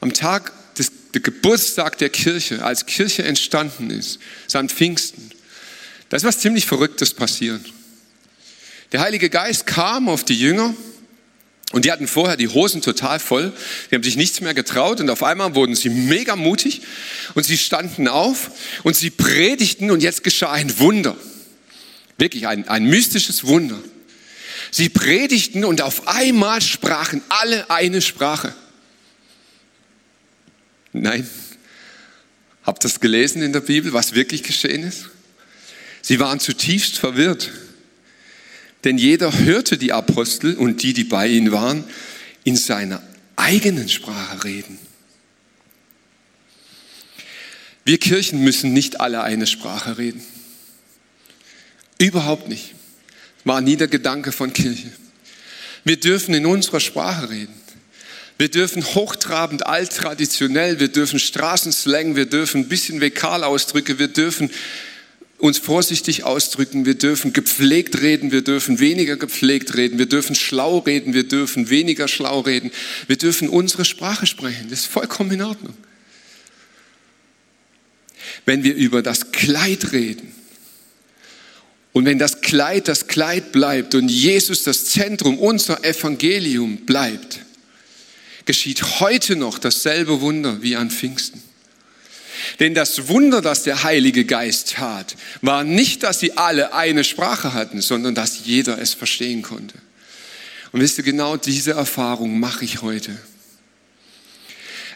Am 0.00 0.12
Tag 0.12 0.52
des 0.74 0.92
der 1.14 1.20
Geburtstag 1.22 1.98
der 1.98 2.10
Kirche, 2.10 2.64
als 2.64 2.84
Kirche 2.84 3.24
entstanden 3.24 3.90
ist, 3.90 4.18
samt 4.46 4.72
Pfingsten, 4.72 5.30
da 6.08 6.16
ist 6.16 6.24
was 6.24 6.40
ziemlich 6.40 6.66
Verrücktes 6.66 7.14
passiert. 7.14 7.62
Der 8.92 9.00
Heilige 9.00 9.30
Geist 9.30 9.66
kam 9.66 10.08
auf 10.08 10.24
die 10.24 10.38
Jünger 10.38 10.74
Und 11.72 11.84
die 11.84 11.92
hatten 11.92 12.08
vorher 12.08 12.38
die 12.38 12.48
Hosen 12.48 12.80
total 12.80 13.20
voll, 13.20 13.52
die 13.90 13.94
haben 13.94 14.02
sich 14.02 14.16
nichts 14.16 14.40
mehr 14.40 14.54
getraut 14.54 15.00
und 15.00 15.10
auf 15.10 15.22
einmal 15.22 15.54
wurden 15.54 15.74
sie 15.74 15.90
mega 15.90 16.34
mutig 16.34 16.80
und 17.34 17.44
sie 17.44 17.58
standen 17.58 18.08
auf 18.08 18.50
und 18.84 18.96
sie 18.96 19.10
predigten 19.10 19.90
und 19.90 20.02
jetzt 20.02 20.24
geschah 20.24 20.52
ein 20.52 20.78
Wunder. 20.78 21.14
Wirklich 22.16 22.46
ein, 22.46 22.66
ein 22.68 22.84
mystisches 22.84 23.44
Wunder. 23.44 23.78
Sie 24.70 24.88
predigten 24.88 25.64
und 25.64 25.82
auf 25.82 26.08
einmal 26.08 26.62
sprachen 26.62 27.20
alle 27.28 27.68
eine 27.70 28.00
Sprache. 28.00 28.54
Nein, 30.94 31.28
habt 32.62 32.82
ihr 32.82 32.88
das 32.88 33.00
gelesen 33.00 33.42
in 33.42 33.52
der 33.52 33.60
Bibel, 33.60 33.92
was 33.92 34.14
wirklich 34.14 34.42
geschehen 34.42 34.84
ist? 34.84 35.10
Sie 36.00 36.18
waren 36.18 36.40
zutiefst 36.40 36.98
verwirrt. 36.98 37.50
Denn 38.84 38.98
jeder 38.98 39.36
hörte 39.36 39.76
die 39.76 39.92
Apostel 39.92 40.54
und 40.54 40.82
die, 40.82 40.92
die 40.92 41.04
bei 41.04 41.26
ihnen 41.26 41.52
waren, 41.52 41.84
in 42.44 42.56
seiner 42.56 43.02
eigenen 43.36 43.88
Sprache 43.88 44.44
reden. 44.44 44.78
Wir 47.84 47.98
Kirchen 47.98 48.44
müssen 48.44 48.72
nicht 48.72 49.00
alle 49.00 49.22
eine 49.22 49.46
Sprache 49.46 49.98
reden. 49.98 50.22
Überhaupt 51.98 52.48
nicht. 52.48 52.74
War 53.44 53.60
nie 53.60 53.76
der 53.76 53.88
Gedanke 53.88 54.30
von 54.30 54.52
Kirche. 54.52 54.90
Wir 55.84 55.98
dürfen 55.98 56.34
in 56.34 56.46
unserer 56.46 56.80
Sprache 56.80 57.30
reden. 57.30 57.54
Wir 58.36 58.50
dürfen 58.50 58.84
hochtrabend, 58.84 59.66
alttraditionell, 59.66 60.78
wir 60.78 60.88
dürfen 60.88 61.18
Straßenslang, 61.18 62.14
wir 62.14 62.26
dürfen 62.26 62.60
ein 62.60 62.68
bisschen 62.68 63.00
Vekalausdrücke, 63.00 63.98
wir 63.98 64.08
dürfen 64.08 64.50
uns 65.38 65.58
vorsichtig 65.58 66.24
ausdrücken, 66.24 66.84
wir 66.84 66.96
dürfen 66.96 67.32
gepflegt 67.32 68.00
reden, 68.00 68.32
wir 68.32 68.42
dürfen 68.42 68.80
weniger 68.80 69.16
gepflegt 69.16 69.76
reden, 69.76 69.98
wir 69.98 70.06
dürfen 70.06 70.34
schlau 70.34 70.78
reden, 70.78 71.14
wir 71.14 71.26
dürfen 71.26 71.70
weniger 71.70 72.08
schlau 72.08 72.40
reden, 72.40 72.72
wir 73.06 73.16
dürfen 73.16 73.48
unsere 73.48 73.84
Sprache 73.84 74.26
sprechen. 74.26 74.66
Das 74.68 74.80
ist 74.80 74.86
vollkommen 74.86 75.30
in 75.30 75.42
Ordnung. 75.42 75.74
Wenn 78.44 78.64
wir 78.64 78.74
über 78.74 79.00
das 79.00 79.30
Kleid 79.30 79.92
reden 79.92 80.34
und 81.92 82.04
wenn 82.04 82.18
das 82.18 82.40
Kleid 82.40 82.88
das 82.88 83.06
Kleid 83.06 83.52
bleibt 83.52 83.94
und 83.94 84.08
Jesus 84.08 84.64
das 84.64 84.86
Zentrum 84.86 85.38
unserer 85.38 85.84
Evangelium 85.84 86.78
bleibt, 86.78 87.40
geschieht 88.44 89.00
heute 89.00 89.36
noch 89.36 89.58
dasselbe 89.58 90.20
Wunder 90.20 90.62
wie 90.62 90.74
an 90.74 90.90
Pfingsten. 90.90 91.47
Denn 92.60 92.74
das 92.74 93.08
Wunder, 93.08 93.42
das 93.42 93.62
der 93.62 93.82
Heilige 93.82 94.24
Geist 94.24 94.72
tat, 94.72 95.16
war 95.42 95.64
nicht, 95.64 96.02
dass 96.02 96.20
sie 96.20 96.36
alle 96.36 96.72
eine 96.72 97.04
Sprache 97.04 97.54
hatten, 97.54 97.80
sondern 97.80 98.14
dass 98.14 98.44
jeder 98.44 98.80
es 98.80 98.94
verstehen 98.94 99.42
konnte. 99.42 99.78
Und 100.72 100.80
wisst 100.80 100.98
ihr, 100.98 101.04
genau 101.04 101.36
diese 101.36 101.72
Erfahrung 101.72 102.38
mache 102.40 102.64
ich 102.64 102.82
heute. 102.82 103.16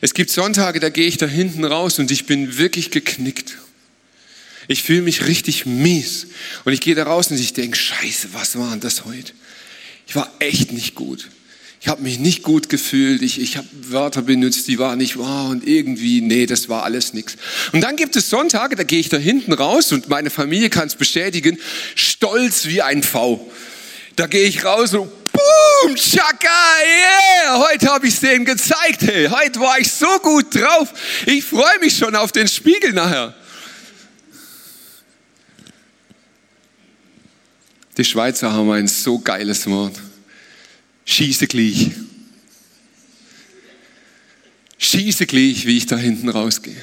Es 0.01 0.15
gibt 0.15 0.31
Sonntage, 0.31 0.81
da 0.81 0.89
gehe 0.89 1.07
ich 1.07 1.17
da 1.17 1.27
hinten 1.27 1.65
raus 1.65 1.99
und 1.99 2.11
ich 2.11 2.27
bin 2.27 2.59
wirklich 2.59 2.91
geknickt. 2.91 3.59
Ich 4.69 4.83
fühle 4.83 5.03
mich 5.03 5.27
richtig 5.27 5.67
mies. 5.67 6.27
Und 6.65 6.73
ich 6.73 6.81
gehe 6.81 6.95
da 6.95 7.05
raus 7.05 7.31
und 7.31 7.39
ich 7.39 7.53
denke, 7.53 7.77
scheiße, 7.77 8.29
was 8.33 8.59
war 8.59 8.71
denn 8.71 8.81
das 8.81 9.05
heute? 9.05 9.33
Ich 10.07 10.15
war 10.15 10.33
echt 10.41 10.73
nicht 10.73 10.95
gut 10.95 11.29
ich 11.83 11.89
habe 11.89 12.01
mich 12.01 12.21
nicht 12.21 12.45
gut 12.45 12.69
gefühlt, 12.69 13.23
ich, 13.23 13.41
ich 13.41 13.57
habe 13.57 13.67
Wörter 13.73 14.23
benutzt, 14.23 14.69
die 14.69 14.79
waren 14.79 14.99
nicht 14.99 15.19
wahr. 15.19 15.49
Und 15.49 15.67
irgendwie, 15.67 16.21
nee, 16.21 16.47
das 16.47 16.69
war 16.69 16.85
alles 16.85 17.13
nichts. 17.13 17.37
Und 17.73 17.81
dann 17.81 17.97
gibt 17.97 18.15
es 18.15 18.31
Sonntage, 18.31 18.77
da 18.77 18.85
gehe 18.85 19.01
ich 19.01 19.09
da 19.09 19.17
hinten 19.17 19.53
raus 19.53 19.91
und 19.91 20.09
meine 20.09 20.31
Familie 20.31 20.71
kann 20.71 20.87
es 20.87 20.95
bestätigen, 20.95 21.59
stolz 21.97 22.67
wie 22.67 22.83
ein 22.83 23.03
V. 23.03 23.51
Da 24.15 24.29
gehe 24.29 24.45
ich 24.45 24.65
raus 24.65 24.95
und 24.95 25.11
boom, 25.33 25.97
tschakka, 25.97 26.49
yeah, 26.85 27.59
heute 27.69 27.89
habe 27.89 28.07
ich 28.07 28.15
es 28.15 28.21
denen 28.21 28.45
gezeigt, 28.45 29.03
hey, 29.03 29.27
heute 29.27 29.59
war 29.59 29.81
ich 29.81 29.91
so 29.91 30.21
gut 30.23 30.55
drauf, 30.55 30.89
ich 31.27 31.43
freue 31.43 31.81
mich 31.81 31.97
schon 31.97 32.15
auf 32.15 32.31
den 32.31 32.47
Spiegel 32.47 32.93
nachher. 32.93 33.35
Die 37.97 38.05
Schweizer 38.05 38.53
haben 38.53 38.71
ein 38.71 38.87
so 38.87 39.19
geiles 39.19 39.67
Wort 39.67 39.99
schieße 41.13 41.47
gleich. 41.47 41.91
Schieße 44.79 45.27
gleich, 45.27 45.67
wie 45.67 45.77
ich 45.77 45.87
da 45.87 45.97
hinten 45.97 46.29
rausgehe. 46.29 46.83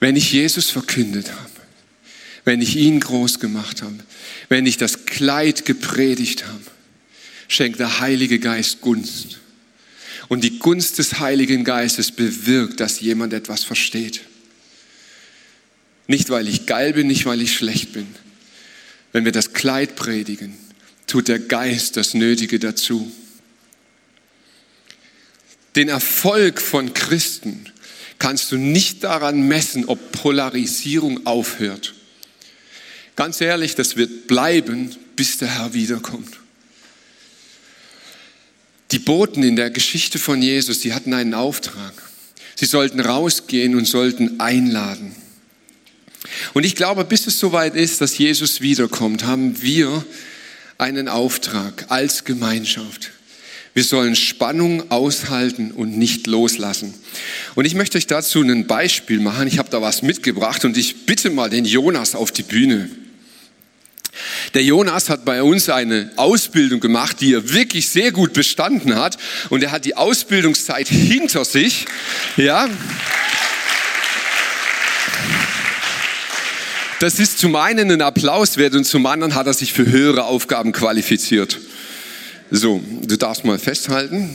Wenn 0.00 0.14
ich 0.14 0.32
Jesus 0.32 0.70
verkündet 0.70 1.32
habe, 1.32 1.50
wenn 2.44 2.62
ich 2.62 2.76
ihn 2.76 3.00
groß 3.00 3.40
gemacht 3.40 3.82
habe, 3.82 3.98
wenn 4.48 4.64
ich 4.64 4.76
das 4.76 5.06
Kleid 5.06 5.64
gepredigt 5.64 6.46
habe, 6.46 6.64
schenkt 7.48 7.80
der 7.80 8.00
Heilige 8.00 8.38
Geist 8.38 8.80
Gunst. 8.80 9.40
Und 10.28 10.44
die 10.44 10.58
Gunst 10.58 10.98
des 10.98 11.18
Heiligen 11.18 11.64
Geistes 11.64 12.12
bewirkt, 12.12 12.80
dass 12.80 13.00
jemand 13.00 13.32
etwas 13.32 13.64
versteht. 13.64 14.20
Nicht, 16.06 16.30
weil 16.30 16.48
ich 16.48 16.66
geil 16.66 16.92
bin, 16.92 17.06
nicht, 17.06 17.26
weil 17.26 17.42
ich 17.42 17.56
schlecht 17.56 17.92
bin. 17.92 18.06
Wenn 19.12 19.24
wir 19.24 19.32
das 19.32 19.52
Kleid 19.52 19.96
predigen, 19.96 20.54
tut 21.08 21.26
der 21.28 21.40
Geist 21.40 21.96
das 21.96 22.14
Nötige 22.14 22.58
dazu. 22.58 23.10
Den 25.74 25.88
Erfolg 25.88 26.60
von 26.60 26.94
Christen 26.94 27.70
kannst 28.18 28.52
du 28.52 28.56
nicht 28.56 29.04
daran 29.04 29.42
messen, 29.42 29.86
ob 29.86 30.12
Polarisierung 30.12 31.26
aufhört. 31.26 31.94
Ganz 33.16 33.40
ehrlich, 33.40 33.74
das 33.74 33.96
wird 33.96 34.26
bleiben, 34.28 34.94
bis 35.16 35.38
der 35.38 35.48
Herr 35.48 35.74
wiederkommt. 35.74 36.38
Die 38.92 38.98
Boten 38.98 39.42
in 39.42 39.56
der 39.56 39.70
Geschichte 39.70 40.18
von 40.18 40.40
Jesus, 40.40 40.80
die 40.80 40.94
hatten 40.94 41.12
einen 41.12 41.34
Auftrag. 41.34 41.92
Sie 42.54 42.66
sollten 42.66 43.00
rausgehen 43.00 43.74
und 43.74 43.86
sollten 43.86 44.40
einladen. 44.40 45.14
Und 46.54 46.64
ich 46.64 46.74
glaube, 46.74 47.04
bis 47.04 47.26
es 47.26 47.38
soweit 47.38 47.76
ist, 47.76 48.00
dass 48.00 48.18
Jesus 48.18 48.60
wiederkommt, 48.60 49.24
haben 49.24 49.62
wir 49.62 50.04
einen 50.78 51.08
Auftrag 51.08 51.86
als 51.88 52.24
Gemeinschaft. 52.24 53.10
Wir 53.74 53.84
sollen 53.84 54.16
Spannung 54.16 54.90
aushalten 54.90 55.72
und 55.72 55.98
nicht 55.98 56.26
loslassen. 56.26 56.94
Und 57.54 57.64
ich 57.64 57.74
möchte 57.74 57.98
euch 57.98 58.06
dazu 58.06 58.40
ein 58.42 58.66
Beispiel 58.66 59.20
machen. 59.20 59.46
Ich 59.46 59.58
habe 59.58 59.70
da 59.70 59.82
was 59.82 60.02
mitgebracht 60.02 60.64
und 60.64 60.76
ich 60.76 61.06
bitte 61.06 61.30
mal 61.30 61.50
den 61.50 61.64
Jonas 61.64 62.14
auf 62.14 62.32
die 62.32 62.42
Bühne. 62.42 62.88
Der 64.54 64.64
Jonas 64.64 65.10
hat 65.10 65.24
bei 65.24 65.42
uns 65.42 65.68
eine 65.68 66.10
Ausbildung 66.16 66.80
gemacht, 66.80 67.20
die 67.20 67.34
er 67.34 67.52
wirklich 67.52 67.88
sehr 67.88 68.10
gut 68.10 68.32
bestanden 68.32 68.96
hat. 68.96 69.18
Und 69.48 69.62
er 69.62 69.70
hat 69.70 69.84
die 69.84 69.96
Ausbildungszeit 69.96 70.88
hinter 70.88 71.44
sich. 71.44 71.86
Ja. 72.36 72.68
Das 77.00 77.20
ist 77.20 77.38
zum 77.38 77.54
einen 77.54 77.92
ein 77.92 78.02
Applaus 78.02 78.56
wert 78.56 78.74
und 78.74 78.84
zum 78.84 79.06
anderen 79.06 79.36
hat 79.36 79.46
er 79.46 79.54
sich 79.54 79.72
für 79.72 79.86
höhere 79.86 80.24
Aufgaben 80.24 80.72
qualifiziert. 80.72 81.58
So, 82.50 82.82
du 83.02 83.16
darfst 83.16 83.44
mal 83.44 83.58
festhalten. 83.58 84.28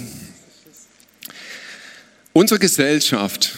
Unsere 2.32 2.60
Gesellschaft 2.60 3.58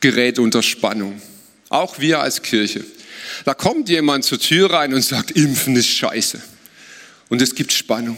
gerät 0.00 0.38
unter 0.38 0.62
Spannung. 0.62 1.20
Auch 1.68 1.98
wir 1.98 2.20
als 2.20 2.40
Kirche. 2.40 2.84
Da 3.44 3.52
kommt 3.52 3.90
jemand 3.90 4.24
zur 4.24 4.38
Tür 4.38 4.72
rein 4.72 4.94
und 4.94 5.02
sagt, 5.02 5.32
Impfen 5.32 5.76
ist 5.76 5.88
scheiße. 5.88 6.40
Und 7.28 7.42
es 7.42 7.54
gibt 7.54 7.72
Spannung. 7.72 8.16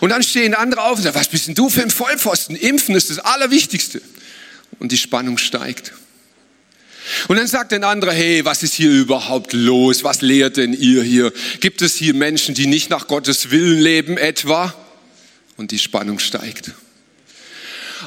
Und 0.00 0.10
dann 0.10 0.22
stehen 0.22 0.54
andere 0.54 0.84
auf 0.84 0.96
und 0.96 1.02
sagen, 1.02 1.16
was 1.16 1.28
bist 1.28 1.48
denn 1.48 1.54
du 1.54 1.68
für 1.68 1.82
ein 1.82 1.90
Vollpfosten? 1.90 2.56
Impfen 2.56 2.94
ist 2.94 3.10
das 3.10 3.18
Allerwichtigste. 3.18 4.00
Und 4.78 4.90
die 4.90 4.98
Spannung 4.98 5.36
steigt. 5.36 5.92
Und 7.28 7.36
dann 7.36 7.46
sagt 7.46 7.72
ein 7.72 7.84
anderer, 7.84 8.12
hey, 8.12 8.44
was 8.44 8.62
ist 8.62 8.74
hier 8.74 8.90
überhaupt 8.90 9.52
los? 9.52 10.04
Was 10.04 10.20
lehrt 10.22 10.56
denn 10.56 10.72
ihr 10.72 11.02
hier? 11.02 11.32
Gibt 11.60 11.82
es 11.82 11.96
hier 11.96 12.14
Menschen, 12.14 12.54
die 12.54 12.66
nicht 12.66 12.90
nach 12.90 13.08
Gottes 13.08 13.50
Willen 13.50 13.80
leben 13.80 14.16
etwa? 14.16 14.74
Und 15.56 15.70
die 15.70 15.78
Spannung 15.78 16.18
steigt. 16.18 16.72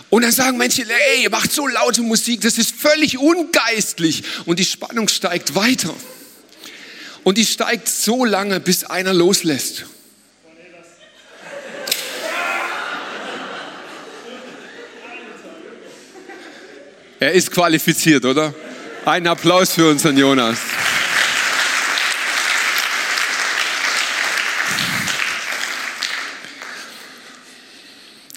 Und 0.09 0.23
dann 0.23 0.31
sagen 0.31 0.57
Menschen, 0.57 0.85
ey, 0.89 1.23
ihr 1.23 1.29
macht 1.29 1.51
so 1.51 1.67
laute 1.67 2.01
Musik, 2.01 2.41
das 2.41 2.57
ist 2.57 2.71
völlig 2.75 3.17
ungeistlich. 3.17 4.23
Und 4.45 4.59
die 4.59 4.65
Spannung 4.65 5.07
steigt 5.07 5.55
weiter. 5.55 5.93
Und 7.23 7.37
die 7.37 7.45
steigt 7.45 7.89
so 7.89 8.23
lange, 8.23 8.59
bis 8.59 8.83
einer 8.83 9.13
loslässt. 9.13 9.85
Er 17.19 17.31
ist 17.31 17.49
qualifiziert, 17.51 18.25
oder? 18.25 18.53
Ein 19.05 19.27
Applaus 19.27 19.73
für 19.73 19.87
unseren 19.87 20.17
Jonas. 20.17 20.57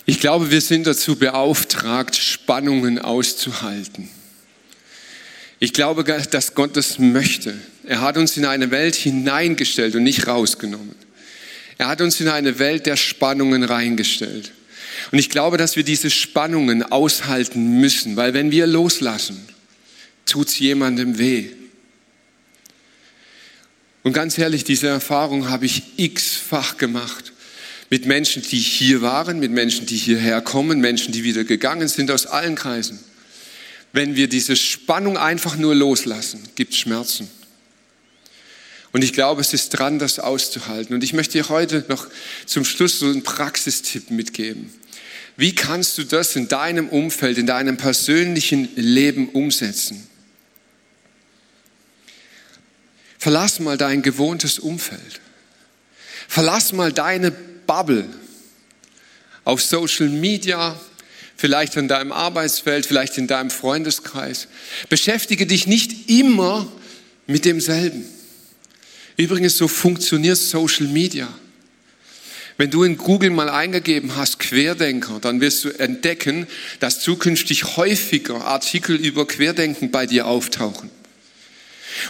Ich 0.04 0.20
glaube, 0.20 0.50
wir 0.50 0.60
sind 0.60 0.86
dazu 0.86 1.16
beauftragt, 1.16 2.16
Spannungen 2.16 2.98
auszuhalten. 2.98 4.10
Ich 5.58 5.72
glaube, 5.72 6.04
dass 6.04 6.54
Gott 6.54 6.76
das 6.76 6.98
möchte. 6.98 7.54
Er 7.84 8.02
hat 8.02 8.18
uns 8.18 8.36
in 8.36 8.44
eine 8.44 8.70
Welt 8.70 8.94
hineingestellt 8.94 9.94
und 9.94 10.02
nicht 10.02 10.26
rausgenommen. 10.26 10.94
Er 11.78 11.88
hat 11.88 12.02
uns 12.02 12.20
in 12.20 12.28
eine 12.28 12.58
Welt 12.58 12.84
der 12.84 12.96
Spannungen 12.96 13.62
reingestellt. 13.62 14.52
Und 15.12 15.18
ich 15.18 15.30
glaube, 15.30 15.56
dass 15.56 15.76
wir 15.76 15.82
diese 15.82 16.10
Spannungen 16.10 16.82
aushalten 16.82 17.80
müssen, 17.80 18.16
weil 18.16 18.34
wenn 18.34 18.50
wir 18.50 18.66
loslassen, 18.66 19.48
tut 20.28 20.48
es 20.48 20.58
jemandem 20.58 21.18
weh. 21.18 21.50
Und 24.02 24.12
ganz 24.12 24.38
ehrlich, 24.38 24.64
diese 24.64 24.86
Erfahrung 24.86 25.48
habe 25.50 25.66
ich 25.66 25.82
x-fach 25.96 26.76
gemacht. 26.76 27.32
Mit 27.90 28.06
Menschen, 28.06 28.42
die 28.42 28.58
hier 28.58 29.02
waren, 29.02 29.38
mit 29.40 29.50
Menschen, 29.50 29.86
die 29.86 29.96
hierher 29.96 30.40
kommen, 30.40 30.80
Menschen, 30.80 31.12
die 31.12 31.24
wieder 31.24 31.44
gegangen 31.44 31.88
sind 31.88 32.10
aus 32.10 32.26
allen 32.26 32.54
Kreisen. 32.54 32.98
Wenn 33.92 34.14
wir 34.14 34.28
diese 34.28 34.56
Spannung 34.56 35.16
einfach 35.16 35.56
nur 35.56 35.74
loslassen, 35.74 36.42
gibt 36.54 36.74
es 36.74 36.78
Schmerzen. 36.78 37.28
Und 38.92 39.04
ich 39.04 39.12
glaube, 39.12 39.40
es 39.40 39.52
ist 39.52 39.70
dran, 39.70 39.98
das 39.98 40.18
auszuhalten. 40.18 40.94
Und 40.94 41.04
ich 41.04 41.12
möchte 41.12 41.32
dir 41.32 41.48
heute 41.48 41.84
noch 41.88 42.06
zum 42.46 42.64
Schluss 42.64 42.98
so 42.98 43.06
einen 43.06 43.22
Praxistipp 43.22 44.10
mitgeben. 44.10 44.72
Wie 45.36 45.54
kannst 45.54 45.98
du 45.98 46.04
das 46.04 46.34
in 46.36 46.48
deinem 46.48 46.88
Umfeld, 46.88 47.38
in 47.38 47.46
deinem 47.46 47.76
persönlichen 47.76 48.68
Leben 48.74 49.28
umsetzen? 49.28 50.08
Verlass 53.18 53.58
mal 53.58 53.76
dein 53.76 54.02
gewohntes 54.02 54.58
Umfeld. 54.58 55.20
Verlass 56.28 56.72
mal 56.72 56.92
deine 56.92 57.30
Bubble 57.30 58.08
auf 59.44 59.62
Social 59.62 60.08
Media, 60.08 60.78
vielleicht 61.36 61.76
in 61.76 61.88
deinem 61.88 62.12
Arbeitsfeld, 62.12 62.86
vielleicht 62.86 63.18
in 63.18 63.26
deinem 63.26 63.50
Freundeskreis. 63.50 64.46
Beschäftige 64.88 65.46
dich 65.46 65.66
nicht 65.66 66.10
immer 66.10 66.70
mit 67.26 67.44
demselben. 67.44 68.04
Übrigens, 69.16 69.56
so 69.56 69.66
funktioniert 69.66 70.36
Social 70.36 70.86
Media. 70.86 71.28
Wenn 72.56 72.70
du 72.70 72.82
in 72.82 72.98
Google 72.98 73.30
mal 73.30 73.48
eingegeben 73.48 74.16
hast 74.16 74.38
Querdenker, 74.38 75.18
dann 75.20 75.40
wirst 75.40 75.64
du 75.64 75.70
entdecken, 75.70 76.46
dass 76.80 77.00
zukünftig 77.00 77.76
häufiger 77.76 78.44
Artikel 78.44 78.96
über 78.96 79.26
Querdenken 79.26 79.90
bei 79.90 80.06
dir 80.06 80.26
auftauchen. 80.26 80.90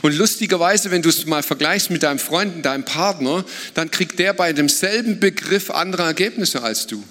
Und 0.02 0.16
lustigerweise, 0.16 0.90
wenn 0.90 1.02
du 1.02 1.08
es 1.08 1.26
mal 1.26 1.42
vergleichst 1.42 1.90
mit 1.90 2.02
deinem 2.02 2.18
Freund, 2.18 2.64
deinem 2.64 2.84
Partner, 2.84 3.44
dann 3.74 3.90
kriegt 3.90 4.18
der 4.18 4.32
bei 4.32 4.52
demselben 4.52 5.20
Begriff 5.20 5.70
andere 5.70 6.02
Ergebnisse 6.02 6.62
als 6.62 6.86
du. 6.86 7.02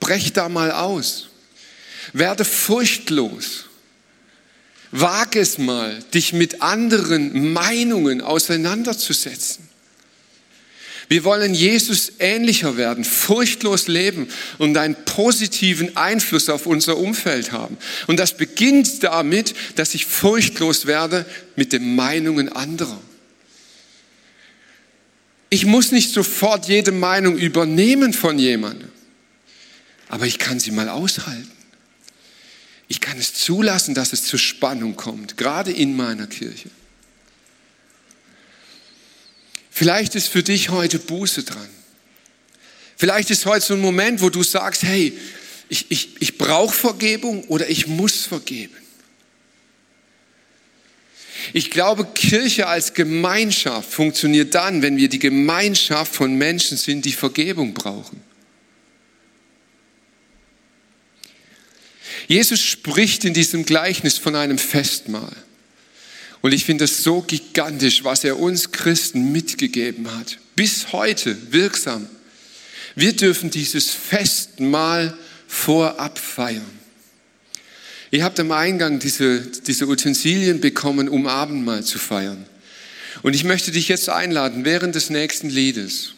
Brech 0.00 0.32
da 0.32 0.48
mal 0.48 0.72
aus. 0.72 1.28
Werde 2.12 2.44
furchtlos. 2.44 3.66
Wag 4.90 5.36
es 5.36 5.56
mal, 5.58 6.02
dich 6.12 6.32
mit 6.32 6.60
anderen 6.60 7.52
Meinungen 7.52 8.20
auseinanderzusetzen. 8.20 9.71
Wir 11.12 11.24
wollen 11.24 11.52
Jesus 11.52 12.12
ähnlicher 12.20 12.78
werden, 12.78 13.04
furchtlos 13.04 13.86
leben 13.86 14.28
und 14.56 14.74
einen 14.78 14.96
positiven 15.04 15.94
Einfluss 15.94 16.48
auf 16.48 16.64
unser 16.64 16.96
Umfeld 16.96 17.52
haben. 17.52 17.76
Und 18.06 18.18
das 18.18 18.34
beginnt 18.34 19.02
damit, 19.02 19.54
dass 19.76 19.92
ich 19.94 20.06
furchtlos 20.06 20.86
werde 20.86 21.26
mit 21.54 21.74
den 21.74 21.96
Meinungen 21.96 22.48
anderer. 22.48 22.98
Ich 25.50 25.66
muss 25.66 25.92
nicht 25.92 26.14
sofort 26.14 26.66
jede 26.66 26.92
Meinung 26.92 27.36
übernehmen 27.36 28.14
von 28.14 28.38
jemandem, 28.38 28.88
aber 30.08 30.24
ich 30.24 30.38
kann 30.38 30.60
sie 30.60 30.70
mal 30.70 30.88
aushalten. 30.88 31.52
Ich 32.88 33.02
kann 33.02 33.18
es 33.18 33.34
zulassen, 33.34 33.94
dass 33.94 34.14
es 34.14 34.24
zur 34.24 34.38
Spannung 34.38 34.96
kommt, 34.96 35.36
gerade 35.36 35.72
in 35.72 35.94
meiner 35.94 36.26
Kirche. 36.26 36.70
Vielleicht 39.74 40.14
ist 40.14 40.28
für 40.28 40.42
dich 40.42 40.68
heute 40.68 40.98
Buße 40.98 41.44
dran. 41.44 41.68
Vielleicht 42.94 43.30
ist 43.30 43.46
heute 43.46 43.64
so 43.64 43.74
ein 43.74 43.80
Moment, 43.80 44.20
wo 44.20 44.28
du 44.28 44.42
sagst, 44.42 44.82
hey, 44.82 45.18
ich, 45.70 45.86
ich, 45.88 46.20
ich 46.20 46.36
brauche 46.36 46.74
Vergebung 46.74 47.44
oder 47.44 47.68
ich 47.70 47.86
muss 47.86 48.26
vergeben. 48.26 48.76
Ich 51.54 51.70
glaube, 51.70 52.04
Kirche 52.04 52.66
als 52.66 52.92
Gemeinschaft 52.92 53.90
funktioniert 53.90 54.54
dann, 54.54 54.82
wenn 54.82 54.98
wir 54.98 55.08
die 55.08 55.18
Gemeinschaft 55.18 56.14
von 56.14 56.34
Menschen 56.34 56.76
sind, 56.76 57.06
die 57.06 57.12
Vergebung 57.12 57.72
brauchen. 57.72 58.20
Jesus 62.28 62.60
spricht 62.60 63.24
in 63.24 63.32
diesem 63.32 63.64
Gleichnis 63.64 64.18
von 64.18 64.36
einem 64.36 64.58
Festmahl. 64.58 65.34
Und 66.42 66.52
ich 66.52 66.64
finde 66.64 66.84
es 66.84 67.02
so 67.02 67.22
gigantisch, 67.22 68.02
was 68.04 68.24
er 68.24 68.38
uns 68.38 68.72
Christen 68.72 69.30
mitgegeben 69.30 70.12
hat. 70.12 70.38
Bis 70.56 70.92
heute 70.92 71.36
wirksam. 71.52 72.08
Wir 72.96 73.14
dürfen 73.14 73.50
dieses 73.50 73.90
Festmahl 73.90 75.16
vorab 75.46 76.18
feiern. 76.18 76.82
Ihr 78.10 78.24
habt 78.24 78.38
am 78.40 78.52
Eingang 78.52 78.98
diese, 78.98 79.40
diese 79.40 79.86
Utensilien 79.86 80.60
bekommen, 80.60 81.08
um 81.08 81.26
Abendmahl 81.26 81.84
zu 81.84 81.98
feiern. 81.98 82.44
Und 83.22 83.34
ich 83.34 83.44
möchte 83.44 83.70
dich 83.70 83.88
jetzt 83.88 84.08
einladen, 84.08 84.64
während 84.64 84.94
des 84.94 85.10
nächsten 85.10 85.48
Liedes, 85.48 86.12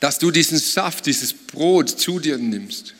dass 0.00 0.18
du 0.18 0.30
diesen 0.30 0.58
Saft, 0.58 1.06
dieses 1.06 1.32
Brot 1.32 1.88
zu 1.88 2.20
dir 2.20 2.38
nimmst. 2.38 2.94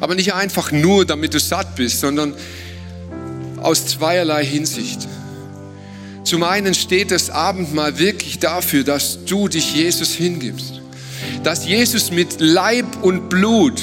Aber 0.00 0.14
nicht 0.14 0.34
einfach 0.34 0.72
nur, 0.72 1.06
damit 1.06 1.32
du 1.32 1.40
satt 1.40 1.76
bist, 1.76 2.00
sondern 2.00 2.34
aus 3.58 3.86
zweierlei 3.86 4.44
Hinsicht. 4.44 5.08
Zum 6.34 6.42
einen 6.42 6.74
steht 6.74 7.12
das 7.12 7.30
Abendmahl 7.30 7.96
wirklich 8.00 8.40
dafür, 8.40 8.82
dass 8.82 9.24
du 9.24 9.46
dich 9.46 9.72
Jesus 9.72 10.14
hingibst. 10.14 10.80
Dass 11.44 11.64
Jesus 11.64 12.10
mit 12.10 12.40
Leib 12.40 13.04
und 13.04 13.28
Blut 13.28 13.80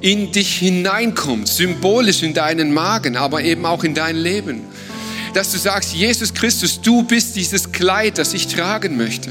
in 0.00 0.32
dich 0.32 0.56
hineinkommt, 0.56 1.46
symbolisch 1.46 2.24
in 2.24 2.34
deinen 2.34 2.74
Magen, 2.74 3.16
aber 3.16 3.44
eben 3.44 3.64
auch 3.64 3.84
in 3.84 3.94
dein 3.94 4.16
Leben. 4.16 4.62
Dass 5.34 5.52
du 5.52 5.58
sagst, 5.58 5.94
Jesus 5.94 6.34
Christus, 6.34 6.80
du 6.80 7.04
bist 7.04 7.36
dieses 7.36 7.70
Kleid, 7.70 8.18
das 8.18 8.34
ich 8.34 8.48
tragen 8.48 8.96
möchte. 8.96 9.30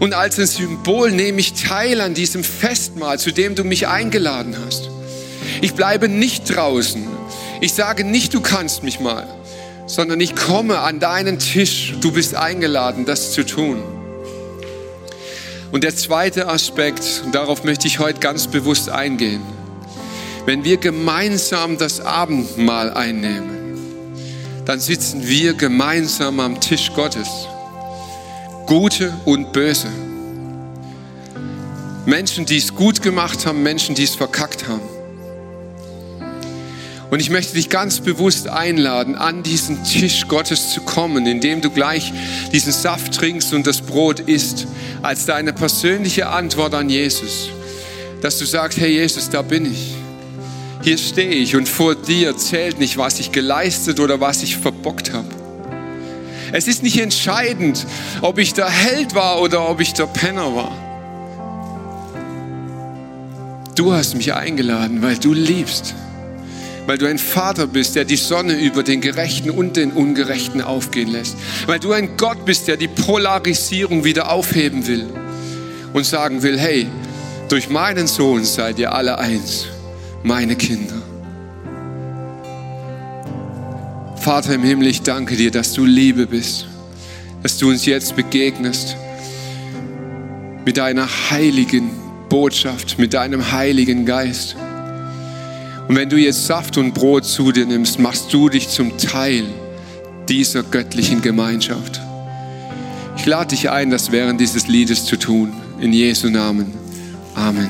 Und 0.00 0.14
als 0.14 0.38
ein 0.38 0.46
Symbol 0.46 1.12
nehme 1.12 1.40
ich 1.40 1.52
teil 1.52 2.00
an 2.00 2.14
diesem 2.14 2.42
Festmahl, 2.42 3.18
zu 3.18 3.32
dem 3.32 3.54
du 3.54 3.64
mich 3.64 3.86
eingeladen 3.86 4.56
hast. 4.64 4.88
Ich 5.60 5.74
bleibe 5.74 6.08
nicht 6.08 6.56
draußen. 6.56 7.06
Ich 7.60 7.74
sage 7.74 8.02
nicht, 8.02 8.32
du 8.32 8.40
kannst 8.40 8.82
mich 8.82 8.98
mal 8.98 9.28
sondern 9.92 10.20
ich 10.20 10.34
komme 10.34 10.78
an 10.78 11.00
deinen 11.00 11.38
Tisch. 11.38 11.94
Du 12.00 12.12
bist 12.12 12.34
eingeladen, 12.34 13.04
das 13.04 13.32
zu 13.32 13.44
tun. 13.44 13.82
Und 15.70 15.84
der 15.84 15.94
zweite 15.94 16.48
Aspekt, 16.48 17.22
und 17.26 17.34
darauf 17.34 17.62
möchte 17.62 17.86
ich 17.88 17.98
heute 17.98 18.18
ganz 18.18 18.46
bewusst 18.46 18.88
eingehen, 18.88 19.42
wenn 20.46 20.64
wir 20.64 20.78
gemeinsam 20.78 21.76
das 21.76 22.00
Abendmahl 22.00 22.90
einnehmen, 22.94 23.50
dann 24.64 24.80
sitzen 24.80 25.28
wir 25.28 25.52
gemeinsam 25.52 26.40
am 26.40 26.58
Tisch 26.58 26.90
Gottes. 26.94 27.28
Gute 28.66 29.12
und 29.26 29.52
Böse. 29.52 29.88
Menschen, 32.06 32.46
die 32.46 32.56
es 32.56 32.74
gut 32.74 33.02
gemacht 33.02 33.44
haben, 33.44 33.62
Menschen, 33.62 33.94
die 33.94 34.04
es 34.04 34.14
verkackt 34.14 34.66
haben. 34.66 34.91
Und 37.12 37.20
ich 37.20 37.28
möchte 37.28 37.52
dich 37.52 37.68
ganz 37.68 38.00
bewusst 38.00 38.48
einladen, 38.48 39.16
an 39.16 39.42
diesen 39.42 39.84
Tisch 39.84 40.28
Gottes 40.28 40.70
zu 40.70 40.80
kommen, 40.80 41.26
indem 41.26 41.60
du 41.60 41.68
gleich 41.68 42.10
diesen 42.54 42.72
Saft 42.72 43.12
trinkst 43.12 43.52
und 43.52 43.66
das 43.66 43.82
Brot 43.82 44.20
isst, 44.20 44.66
als 45.02 45.26
deine 45.26 45.52
persönliche 45.52 46.28
Antwort 46.28 46.72
an 46.72 46.88
Jesus. 46.88 47.50
Dass 48.22 48.38
du 48.38 48.46
sagst, 48.46 48.80
hey 48.80 48.92
Jesus, 48.92 49.28
da 49.28 49.42
bin 49.42 49.70
ich. 49.70 49.92
Hier 50.80 50.96
stehe 50.96 51.32
ich 51.32 51.54
und 51.54 51.68
vor 51.68 51.94
dir 51.94 52.34
zählt 52.38 52.78
nicht, 52.78 52.96
was 52.96 53.20
ich 53.20 53.30
geleistet 53.30 54.00
oder 54.00 54.18
was 54.22 54.42
ich 54.42 54.56
verbockt 54.56 55.12
habe. 55.12 55.28
Es 56.50 56.66
ist 56.66 56.82
nicht 56.82 56.98
entscheidend, 56.98 57.86
ob 58.22 58.38
ich 58.38 58.54
der 58.54 58.70
Held 58.70 59.14
war 59.14 59.42
oder 59.42 59.68
ob 59.68 59.82
ich 59.82 59.92
der 59.92 60.06
Penner 60.06 60.56
war. 60.56 60.72
Du 63.74 63.92
hast 63.92 64.14
mich 64.14 64.32
eingeladen, 64.32 65.02
weil 65.02 65.18
du 65.18 65.34
liebst 65.34 65.94
weil 66.86 66.98
du 66.98 67.06
ein 67.06 67.18
Vater 67.18 67.66
bist, 67.66 67.94
der 67.94 68.04
die 68.04 68.16
Sonne 68.16 68.54
über 68.54 68.82
den 68.82 69.00
Gerechten 69.00 69.50
und 69.50 69.76
den 69.76 69.92
Ungerechten 69.92 70.60
aufgehen 70.60 71.08
lässt, 71.08 71.36
weil 71.66 71.78
du 71.78 71.92
ein 71.92 72.16
Gott 72.16 72.44
bist, 72.44 72.68
der 72.68 72.76
die 72.76 72.88
Polarisierung 72.88 74.04
wieder 74.04 74.30
aufheben 74.30 74.86
will 74.86 75.06
und 75.92 76.04
sagen 76.04 76.42
will, 76.42 76.58
hey, 76.58 76.88
durch 77.48 77.68
meinen 77.68 78.06
Sohn 78.06 78.44
seid 78.44 78.78
ihr 78.78 78.92
alle 78.92 79.18
eins, 79.18 79.66
meine 80.22 80.56
Kinder. 80.56 80.94
Vater 84.16 84.54
im 84.54 84.62
Himmel, 84.62 84.86
ich 84.86 85.02
danke 85.02 85.36
dir, 85.36 85.50
dass 85.50 85.72
du 85.72 85.84
Liebe 85.84 86.26
bist, 86.26 86.66
dass 87.42 87.58
du 87.58 87.68
uns 87.68 87.86
jetzt 87.86 88.14
begegnest 88.14 88.96
mit 90.64 90.76
deiner 90.76 91.08
heiligen 91.30 91.90
Botschaft, 92.28 92.98
mit 92.98 93.14
deinem 93.14 93.50
heiligen 93.52 94.06
Geist. 94.06 94.56
Und 95.92 95.98
wenn 95.98 96.08
du 96.08 96.16
jetzt 96.16 96.46
Saft 96.46 96.78
und 96.78 96.94
Brot 96.94 97.26
zu 97.26 97.52
dir 97.52 97.66
nimmst, 97.66 97.98
machst 97.98 98.32
du 98.32 98.48
dich 98.48 98.70
zum 98.70 98.96
Teil 98.96 99.44
dieser 100.26 100.62
göttlichen 100.62 101.20
Gemeinschaft. 101.20 102.00
Ich 103.18 103.26
lade 103.26 103.48
dich 103.48 103.68
ein, 103.68 103.90
das 103.90 104.10
während 104.10 104.40
dieses 104.40 104.68
Liedes 104.68 105.04
zu 105.04 105.18
tun. 105.18 105.52
In 105.80 105.92
Jesu 105.92 106.30
Namen. 106.30 106.72
Amen. 107.34 107.68